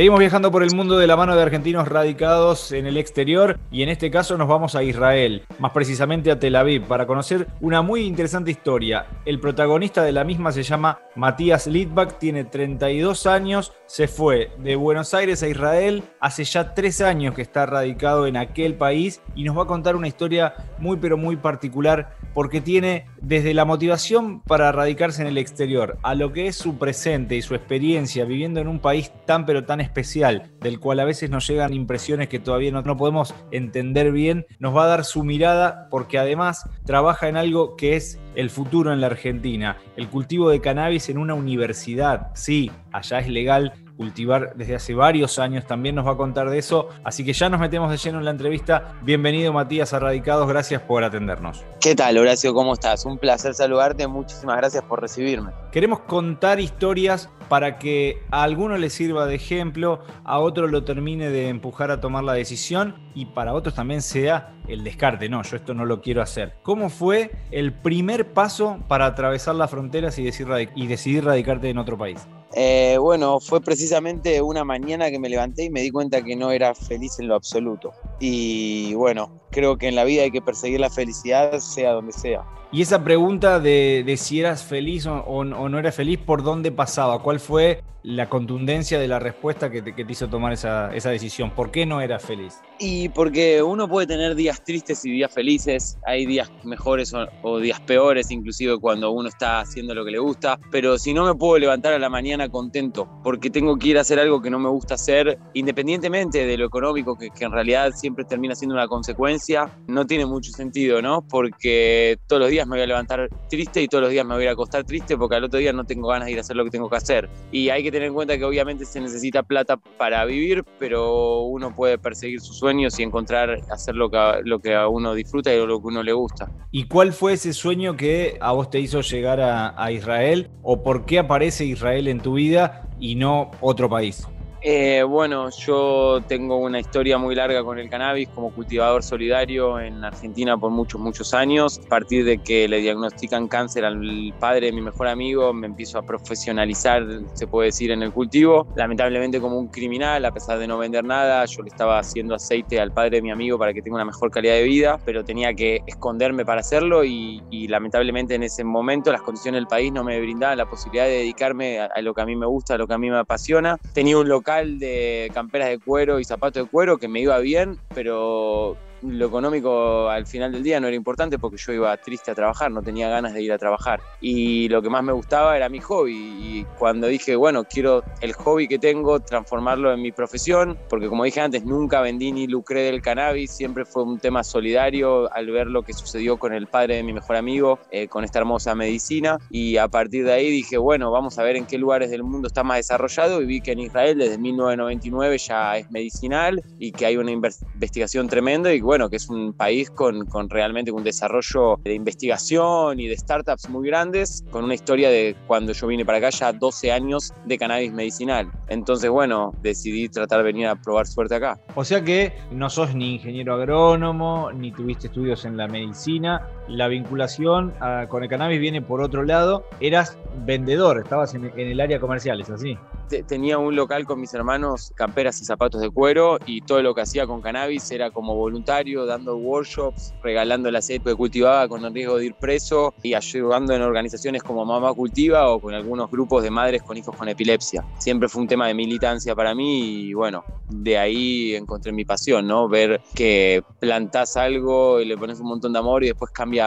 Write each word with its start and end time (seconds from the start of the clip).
Seguimos 0.00 0.20
viajando 0.20 0.50
por 0.50 0.62
el 0.62 0.74
mundo 0.74 0.96
de 0.96 1.06
la 1.06 1.14
mano 1.14 1.36
de 1.36 1.42
argentinos 1.42 1.86
radicados 1.86 2.72
en 2.72 2.86
el 2.86 2.96
exterior 2.96 3.60
y 3.70 3.82
en 3.82 3.90
este 3.90 4.10
caso 4.10 4.38
nos 4.38 4.48
vamos 4.48 4.74
a 4.74 4.82
Israel, 4.82 5.42
más 5.58 5.72
precisamente 5.72 6.30
a 6.30 6.38
Tel 6.38 6.56
Aviv, 6.56 6.84
para 6.84 7.06
conocer 7.06 7.48
una 7.60 7.82
muy 7.82 8.06
interesante 8.06 8.50
historia. 8.50 9.04
El 9.26 9.40
protagonista 9.40 10.02
de 10.02 10.12
la 10.12 10.24
misma 10.24 10.52
se 10.52 10.62
llama 10.62 11.00
Matías 11.16 11.66
Litvak, 11.66 12.18
tiene 12.18 12.44
32 12.44 13.26
años, 13.26 13.74
se 13.84 14.08
fue 14.08 14.50
de 14.56 14.74
Buenos 14.74 15.12
Aires 15.12 15.42
a 15.42 15.48
Israel, 15.48 16.02
hace 16.18 16.44
ya 16.44 16.72
tres 16.72 17.02
años 17.02 17.34
que 17.34 17.42
está 17.42 17.66
radicado 17.66 18.26
en 18.26 18.38
aquel 18.38 18.76
país 18.76 19.20
y 19.34 19.44
nos 19.44 19.58
va 19.58 19.64
a 19.64 19.66
contar 19.66 19.96
una 19.96 20.08
historia 20.08 20.54
muy 20.78 20.96
pero 20.96 21.18
muy 21.18 21.36
particular 21.36 22.16
porque 22.32 22.62
tiene 22.62 23.06
desde 23.22 23.54
la 23.54 23.64
motivación 23.64 24.40
para 24.40 24.72
radicarse 24.72 25.22
en 25.22 25.28
el 25.28 25.38
exterior 25.38 25.98
a 26.02 26.14
lo 26.14 26.32
que 26.32 26.46
es 26.46 26.56
su 26.56 26.78
presente 26.78 27.36
y 27.36 27.42
su 27.42 27.54
experiencia 27.54 28.24
viviendo 28.24 28.60
en 28.60 28.68
un 28.68 28.78
país 28.78 29.12
tan 29.26 29.46
pero 29.46 29.64
tan 29.64 29.80
especial, 29.80 30.50
del 30.60 30.80
cual 30.80 31.00
a 31.00 31.04
veces 31.04 31.30
nos 31.30 31.46
llegan 31.46 31.74
impresiones 31.74 32.28
que 32.28 32.38
todavía 32.38 32.72
no, 32.72 32.96
podemos 32.96 33.34
entender 33.50 34.12
bien, 34.12 34.46
nos 34.58 34.76
va 34.76 34.84
a 34.84 34.88
dar 34.88 35.04
su 35.04 35.24
mirada 35.24 35.88
porque 35.90 36.18
además 36.18 36.68
trabaja 36.84 37.28
en 37.28 37.36
algo 37.36 37.76
que 37.76 37.96
es 37.96 38.18
el 38.34 38.50
futuro 38.50 38.92
en 38.92 39.00
la 39.00 39.08
Argentina, 39.08 39.78
el 39.96 40.08
cultivo 40.08 40.50
de 40.50 40.60
cannabis 40.60 41.08
en 41.08 41.18
una 41.18 41.34
universidad. 41.34 42.28
Sí, 42.34 42.70
allá 42.92 43.18
es 43.18 43.28
legal 43.28 43.74
cultivar 44.00 44.54
desde 44.54 44.76
hace 44.76 44.94
varios 44.94 45.38
años, 45.38 45.66
también 45.66 45.94
nos 45.94 46.06
va 46.06 46.12
a 46.12 46.16
contar 46.16 46.48
de 46.48 46.56
eso, 46.56 46.88
así 47.04 47.22
que 47.22 47.34
ya 47.34 47.50
nos 47.50 47.60
metemos 47.60 47.90
de 47.90 47.98
lleno 47.98 48.18
en 48.18 48.24
la 48.24 48.30
entrevista. 48.30 48.94
Bienvenido 49.02 49.52
Matías 49.52 49.92
a 49.92 49.98
Radicados, 49.98 50.48
gracias 50.48 50.80
por 50.80 51.04
atendernos. 51.04 51.62
¿Qué 51.82 51.94
tal 51.94 52.16
Horacio? 52.16 52.54
¿Cómo 52.54 52.72
estás? 52.72 53.04
Un 53.04 53.18
placer 53.18 53.52
saludarte, 53.52 54.06
muchísimas 54.06 54.56
gracias 54.56 54.82
por 54.84 55.02
recibirme. 55.02 55.50
Queremos 55.70 56.00
contar 56.00 56.60
historias 56.60 57.28
para 57.50 57.78
que 57.78 58.22
a 58.30 58.42
alguno 58.42 58.78
le 58.78 58.88
sirva 58.88 59.26
de 59.26 59.34
ejemplo, 59.34 60.00
a 60.24 60.38
otro 60.38 60.66
lo 60.66 60.82
termine 60.82 61.28
de 61.28 61.48
empujar 61.48 61.90
a 61.90 62.00
tomar 62.00 62.24
la 62.24 62.32
decisión 62.32 62.94
y 63.20 63.26
para 63.26 63.52
otros 63.52 63.74
también 63.74 64.02
sea 64.02 64.54
el 64.66 64.82
descarte. 64.82 65.28
No, 65.28 65.42
yo 65.42 65.56
esto 65.56 65.74
no 65.74 65.84
lo 65.84 66.00
quiero 66.00 66.22
hacer. 66.22 66.54
¿Cómo 66.62 66.88
fue 66.88 67.30
el 67.50 67.72
primer 67.72 68.32
paso 68.32 68.78
para 68.88 69.06
atravesar 69.06 69.54
las 69.54 69.70
fronteras 69.70 70.18
y, 70.18 70.28
y 70.74 70.86
decidir 70.86 71.24
radicarte 71.24 71.68
en 71.68 71.78
otro 71.78 71.98
país? 71.98 72.26
Eh, 72.54 72.96
bueno, 72.98 73.38
fue 73.38 73.60
precisamente 73.60 74.42
una 74.42 74.64
mañana 74.64 75.10
que 75.10 75.18
me 75.18 75.28
levanté 75.28 75.64
y 75.64 75.70
me 75.70 75.82
di 75.82 75.90
cuenta 75.90 76.22
que 76.22 76.34
no 76.34 76.50
era 76.50 76.74
feliz 76.74 77.18
en 77.20 77.28
lo 77.28 77.34
absoluto. 77.34 77.92
Y 78.18 78.94
bueno, 78.94 79.30
creo 79.50 79.76
que 79.76 79.88
en 79.88 79.94
la 79.94 80.04
vida 80.04 80.22
hay 80.22 80.30
que 80.30 80.42
perseguir 80.42 80.80
la 80.80 80.90
felicidad 80.90 81.58
sea 81.60 81.92
donde 81.92 82.12
sea. 82.12 82.44
Y 82.72 82.82
esa 82.82 83.02
pregunta 83.02 83.58
de, 83.58 84.14
si 84.16 84.40
eras 84.40 84.62
feliz 84.62 85.06
o, 85.06 85.44
no 85.44 85.78
eras 85.78 85.94
feliz, 85.94 86.18
¿por 86.18 86.42
dónde 86.42 86.70
pasaba? 86.70 87.20
¿Cuál 87.20 87.40
fue 87.40 87.82
la 88.02 88.28
contundencia 88.28 88.98
de 88.98 89.08
la 89.08 89.18
respuesta 89.18 89.70
que 89.70 89.82
te, 89.82 89.94
hizo 90.08 90.28
tomar 90.28 90.52
esa, 90.52 90.88
decisión? 90.88 91.50
¿Por 91.50 91.70
qué 91.70 91.84
no 91.84 92.00
eras 92.00 92.24
feliz? 92.24 92.60
Y 92.82 93.10
porque 93.10 93.62
uno 93.62 93.86
puede 93.86 94.06
tener 94.06 94.34
días 94.34 94.64
tristes 94.64 95.04
y 95.04 95.10
días 95.10 95.30
felices, 95.30 95.98
hay 96.06 96.24
días 96.24 96.50
mejores 96.64 97.12
o, 97.42 97.58
días 97.58 97.78
peores, 97.80 98.30
inclusive 98.30 98.78
cuando 98.78 99.10
uno 99.10 99.28
está 99.28 99.60
haciendo 99.60 99.94
lo 99.94 100.02
que 100.02 100.12
le 100.12 100.18
gusta, 100.18 100.58
pero 100.70 100.98
si 100.98 101.12
no 101.12 101.26
me 101.26 101.34
puedo 101.34 101.58
levantar 101.58 101.92
a 101.92 101.98
la 101.98 102.08
mañana 102.08 102.48
contento, 102.48 103.06
porque 103.22 103.50
tengo 103.50 103.76
que 103.76 103.88
ir 103.88 103.98
a 103.98 104.00
hacer 104.00 104.18
algo 104.18 104.40
que 104.40 104.48
no 104.48 104.58
me 104.58 104.70
gusta 104.70 104.94
hacer, 104.94 105.38
independientemente 105.52 106.46
de 106.46 106.56
lo 106.56 106.64
económico, 106.64 107.18
que, 107.18 107.28
que 107.28 107.44
en 107.44 107.52
realidad 107.52 107.92
siempre 107.94 108.24
termina 108.24 108.54
siendo 108.54 108.74
una 108.74 108.88
consecuencia, 108.88 109.70
no 109.86 110.06
tiene 110.06 110.24
mucho 110.24 110.50
sentido, 110.50 111.02
¿no? 111.02 111.20
Porque 111.20 112.18
todos 112.28 112.40
los 112.40 112.50
días 112.50 112.66
me 112.66 112.76
voy 112.76 112.84
a 112.84 112.86
levantar 112.86 113.28
triste 113.50 113.82
y 113.82 113.88
todos 113.88 114.04
los 114.04 114.10
días 114.10 114.24
me 114.24 114.36
voy 114.36 114.46
a 114.46 114.52
acostar 114.52 114.84
triste 114.84 115.18
porque 115.18 115.36
al 115.36 115.44
otro 115.44 115.60
día 115.60 115.74
no 115.74 115.84
tengo 115.84 116.08
ganas 116.08 116.24
de 116.24 116.32
ir 116.32 116.38
a 116.38 116.40
hacer 116.40 116.56
lo 116.56 116.64
que 116.64 116.70
tengo 116.70 116.88
que 116.88 116.96
hacer. 116.96 117.28
Y 117.52 117.68
hay 117.68 117.82
que 117.82 117.92
tener 117.92 118.08
en 118.08 118.14
cuenta 118.14 118.38
que 118.38 118.44
obviamente 118.44 118.86
se 118.86 119.02
necesita 119.02 119.42
plata 119.42 119.76
para 119.76 120.24
vivir, 120.24 120.64
pero 120.78 121.42
uno 121.42 121.74
puede 121.74 121.98
perseguir 121.98 122.40
sus 122.40 122.62
sueños 122.70 123.00
y 123.00 123.02
encontrar 123.02 123.60
hacer 123.68 123.96
lo 123.96 124.10
que, 124.10 124.18
lo 124.44 124.60
que 124.60 124.76
a 124.76 124.86
uno 124.86 125.12
disfruta 125.14 125.52
y 125.52 125.58
lo 125.58 125.80
que 125.80 125.88
a 125.88 125.88
uno 125.88 126.02
le 126.04 126.12
gusta. 126.12 126.48
¿Y 126.70 126.84
cuál 126.84 127.12
fue 127.12 127.32
ese 127.32 127.52
sueño 127.52 127.96
que 127.96 128.38
a 128.40 128.52
vos 128.52 128.70
te 128.70 128.78
hizo 128.78 129.00
llegar 129.00 129.40
a, 129.40 129.74
a 129.82 129.90
Israel? 129.90 130.50
¿O 130.62 130.84
por 130.84 131.04
qué 131.04 131.18
aparece 131.18 131.64
Israel 131.64 132.06
en 132.06 132.20
tu 132.20 132.34
vida 132.34 132.88
y 133.00 133.16
no 133.16 133.50
otro 133.60 133.88
país? 133.88 134.28
Eh, 134.62 135.02
bueno, 135.04 135.48
yo 135.48 136.20
tengo 136.28 136.58
una 136.58 136.80
historia 136.80 137.16
muy 137.16 137.34
larga 137.34 137.64
con 137.64 137.78
el 137.78 137.88
cannabis 137.88 138.28
como 138.28 138.52
cultivador 138.52 139.02
solidario 139.02 139.80
en 139.80 140.04
Argentina 140.04 140.58
por 140.58 140.70
muchos, 140.70 141.00
muchos 141.00 141.32
años. 141.32 141.80
A 141.86 141.88
partir 141.88 142.26
de 142.26 142.38
que 142.38 142.68
le 142.68 142.80
diagnostican 142.80 143.48
cáncer 143.48 143.86
al 143.86 144.34
padre 144.38 144.66
de 144.66 144.72
mi 144.72 144.82
mejor 144.82 145.08
amigo, 145.08 145.54
me 145.54 145.66
empiezo 145.66 145.98
a 145.98 146.02
profesionalizar, 146.02 147.06
se 147.32 147.46
puede 147.46 147.68
decir, 147.68 147.90
en 147.90 148.02
el 148.02 148.12
cultivo. 148.12 148.66
Lamentablemente 148.74 149.40
como 149.40 149.58
un 149.58 149.68
criminal, 149.68 150.26
a 150.26 150.30
pesar 150.30 150.58
de 150.58 150.66
no 150.66 150.76
vender 150.76 151.04
nada, 151.04 151.42
yo 151.46 151.62
le 151.62 151.70
estaba 151.70 151.98
haciendo 151.98 152.34
aceite 152.34 152.78
al 152.78 152.92
padre 152.92 153.16
de 153.16 153.22
mi 153.22 153.30
amigo 153.30 153.58
para 153.58 153.72
que 153.72 153.80
tenga 153.80 153.96
una 153.96 154.04
mejor 154.04 154.30
calidad 154.30 154.54
de 154.54 154.64
vida, 154.64 155.00
pero 155.06 155.24
tenía 155.24 155.54
que 155.54 155.80
esconderme 155.86 156.44
para 156.44 156.60
hacerlo 156.60 157.02
y, 157.04 157.40
lamentablemente 157.70 158.34
en 158.34 158.42
ese 158.42 158.64
momento 158.64 159.12
las 159.12 159.22
condiciones 159.22 159.60
del 159.60 159.66
país 159.68 159.92
no 159.92 160.02
me 160.02 160.20
brindaban 160.20 160.58
la 160.58 160.66
posibilidad 160.66 161.04
de 161.04 161.18
dedicarme 161.18 161.78
a, 161.78 161.86
a 161.86 162.02
lo 162.02 162.14
que 162.14 162.22
a 162.22 162.26
mí 162.26 162.34
me 162.34 162.46
gusta, 162.46 162.74
a 162.74 162.78
lo 162.78 162.88
que 162.88 162.94
a 162.94 162.98
mí 162.98 163.08
me 163.08 163.18
apasiona. 163.18 163.76
Tenía 163.94 164.18
un 164.18 164.28
local 164.28 164.49
de 164.58 165.30
camperas 165.32 165.68
de 165.68 165.78
cuero 165.78 166.20
y 166.20 166.24
zapatos 166.24 166.64
de 166.64 166.68
cuero 166.68 166.98
que 166.98 167.08
me 167.08 167.20
iba 167.20 167.38
bien, 167.38 167.78
pero 167.94 168.76
lo 169.02 169.26
económico 169.26 170.08
al 170.08 170.26
final 170.26 170.52
del 170.52 170.62
día 170.62 170.80
no 170.80 170.86
era 170.86 170.96
importante 170.96 171.38
porque 171.38 171.56
yo 171.56 171.72
iba 171.72 171.96
triste 171.96 172.30
a 172.30 172.34
trabajar, 172.34 172.70
no 172.70 172.82
tenía 172.82 173.08
ganas 173.08 173.34
de 173.34 173.42
ir 173.42 173.52
a 173.52 173.58
trabajar. 173.58 174.00
Y 174.20 174.68
lo 174.68 174.82
que 174.82 174.90
más 174.90 175.02
me 175.02 175.12
gustaba 175.12 175.56
era 175.56 175.68
mi 175.68 175.80
hobby. 175.80 176.12
Y 176.12 176.66
cuando 176.78 177.06
dije, 177.06 177.36
bueno, 177.36 177.64
quiero 177.64 178.02
el 178.20 178.32
hobby 178.34 178.68
que 178.68 178.78
tengo, 178.78 179.20
transformarlo 179.20 179.92
en 179.92 180.02
mi 180.02 180.12
profesión, 180.12 180.78
porque 180.88 181.08
como 181.08 181.24
dije 181.24 181.40
antes, 181.40 181.64
nunca 181.64 182.00
vendí 182.00 182.32
ni 182.32 182.46
lucré 182.46 182.82
del 182.82 183.02
cannabis, 183.02 183.50
siempre 183.50 183.84
fue 183.84 184.02
un 184.02 184.18
tema 184.18 184.44
solidario 184.44 185.32
al 185.32 185.50
ver 185.50 185.66
lo 185.66 185.82
que 185.82 185.92
sucedió 185.92 186.38
con 186.38 186.52
el 186.52 186.66
padre 186.66 186.96
de 186.96 187.02
mi 187.02 187.12
mejor 187.12 187.36
amigo, 187.36 187.78
eh, 187.90 188.08
con 188.08 188.24
esta 188.24 188.38
hermosa 188.38 188.74
medicina. 188.74 189.38
Y 189.50 189.76
a 189.76 189.88
partir 189.88 190.24
de 190.24 190.32
ahí 190.32 190.50
dije, 190.50 190.78
bueno, 190.78 191.10
vamos 191.10 191.38
a 191.38 191.42
ver 191.42 191.56
en 191.56 191.66
qué 191.66 191.78
lugares 191.78 192.10
del 192.10 192.22
mundo 192.22 192.48
está 192.48 192.62
más 192.62 192.78
desarrollado. 192.78 193.40
Y 193.42 193.46
vi 193.46 193.60
que 193.60 193.72
en 193.72 193.80
Israel 193.80 194.18
desde 194.18 194.38
1999 194.38 195.38
ya 195.38 195.78
es 195.78 195.90
medicinal 195.90 196.62
y 196.78 196.92
que 196.92 197.06
hay 197.06 197.16
una 197.16 197.30
investigación 197.30 198.28
tremenda. 198.28 198.72
Y 198.72 198.80
bueno, 198.90 199.08
que 199.08 199.18
es 199.18 199.28
un 199.28 199.52
país 199.52 199.88
con, 199.88 200.26
con, 200.26 200.50
realmente 200.50 200.90
un 200.90 201.04
desarrollo 201.04 201.78
de 201.84 201.94
investigación 201.94 202.98
y 202.98 203.06
de 203.06 203.16
startups 203.16 203.68
muy 203.68 203.86
grandes, 203.86 204.44
con 204.50 204.64
una 204.64 204.74
historia 204.74 205.10
de 205.10 205.36
cuando 205.46 205.72
yo 205.72 205.86
vine 205.86 206.04
para 206.04 206.18
acá 206.18 206.30
ya 206.30 206.52
12 206.52 206.90
años 206.90 207.32
de 207.44 207.56
cannabis 207.56 207.92
medicinal. 207.92 208.50
Entonces, 208.66 209.08
bueno, 209.08 209.54
decidí 209.62 210.08
tratar 210.08 210.38
de 210.38 210.42
venir 210.42 210.66
a 210.66 210.74
probar 210.74 211.06
suerte 211.06 211.36
acá. 211.36 211.56
O 211.76 211.84
sea 211.84 212.02
que 212.02 212.32
no 212.50 212.68
sos 212.68 212.92
ni 212.92 213.14
ingeniero 213.14 213.54
agrónomo, 213.54 214.50
ni 214.50 214.72
tuviste 214.72 215.06
estudios 215.06 215.44
en 215.44 215.56
la 215.56 215.68
medicina, 215.68 216.48
la 216.70 216.88
vinculación 216.88 217.74
ah, 217.80 218.06
con 218.08 218.22
el 218.22 218.28
cannabis 218.28 218.60
viene 218.60 218.82
por 218.82 219.02
otro 219.02 219.24
lado, 219.24 219.64
eras 219.80 220.16
vendedor, 220.44 220.98
estabas 220.98 221.34
en, 221.34 221.52
el 221.56 221.80
área 221.80 222.00
comercial, 222.00 222.40
¿es 222.40 222.50
así? 222.50 222.78
tenía 223.26 223.58
un 223.58 223.74
local 223.74 224.04
con 224.04 224.20
mis 224.20 224.32
hermanos, 224.34 224.92
camperas 224.94 225.40
y 225.40 225.44
zapatos 225.44 225.80
de 225.80 225.90
cuero, 225.90 226.38
y 226.46 226.60
todo 226.60 226.80
lo 226.80 226.94
que 226.94 227.00
hacía 227.00 227.26
con 227.26 227.40
cannabis 227.40 227.90
era 227.90 228.12
como 228.12 228.36
voluntario, 228.36 229.04
dando 229.04 229.36
workshops, 229.36 230.14
regalando 230.22 230.68
el 230.68 230.76
aceite 230.76 231.10
que 231.10 231.16
cultivaba 231.16 231.66
con 231.66 231.84
el 231.84 231.92
riesgo 231.92 232.18
de 232.18 232.26
ir 232.26 232.34
preso 232.34 232.94
y 233.02 233.14
ayudando 233.14 233.74
en 233.74 233.82
organizaciones 233.82 234.44
como 234.44 234.64
Mamá 234.64 234.94
Cultiva 234.94 235.50
o 235.50 235.60
con 235.60 235.74
algunos 235.74 236.08
grupos 236.08 236.44
de 236.44 236.50
madres 236.50 236.82
con 236.84 236.96
hijos 236.96 237.16
con 237.16 237.28
epilepsia. 237.28 237.84
Siempre 237.98 238.28
fue 238.28 238.42
un 238.42 238.48
tema 238.48 238.68
de 238.68 238.74
militancia 238.74 239.34
para 239.34 239.54
mí 239.56 240.02
y 240.02 240.14
bueno, 240.14 240.44
de 240.68 240.98
ahí 240.98 241.54
encontré 241.56 241.92
mi 241.92 242.04
pasión, 242.04 242.46
¿no? 242.46 242.68
Ver 242.68 243.00
que 243.14 243.62
plantás 243.80 244.36
algo 244.36 245.00
y 245.00 245.04
le 245.04 245.16
pones 245.16 245.40
un 245.40 245.48
montón 245.48 245.72
de 245.72 245.78
amor 245.80 246.04
y 246.04 246.08
después 246.08 246.30
cambia 246.30 246.59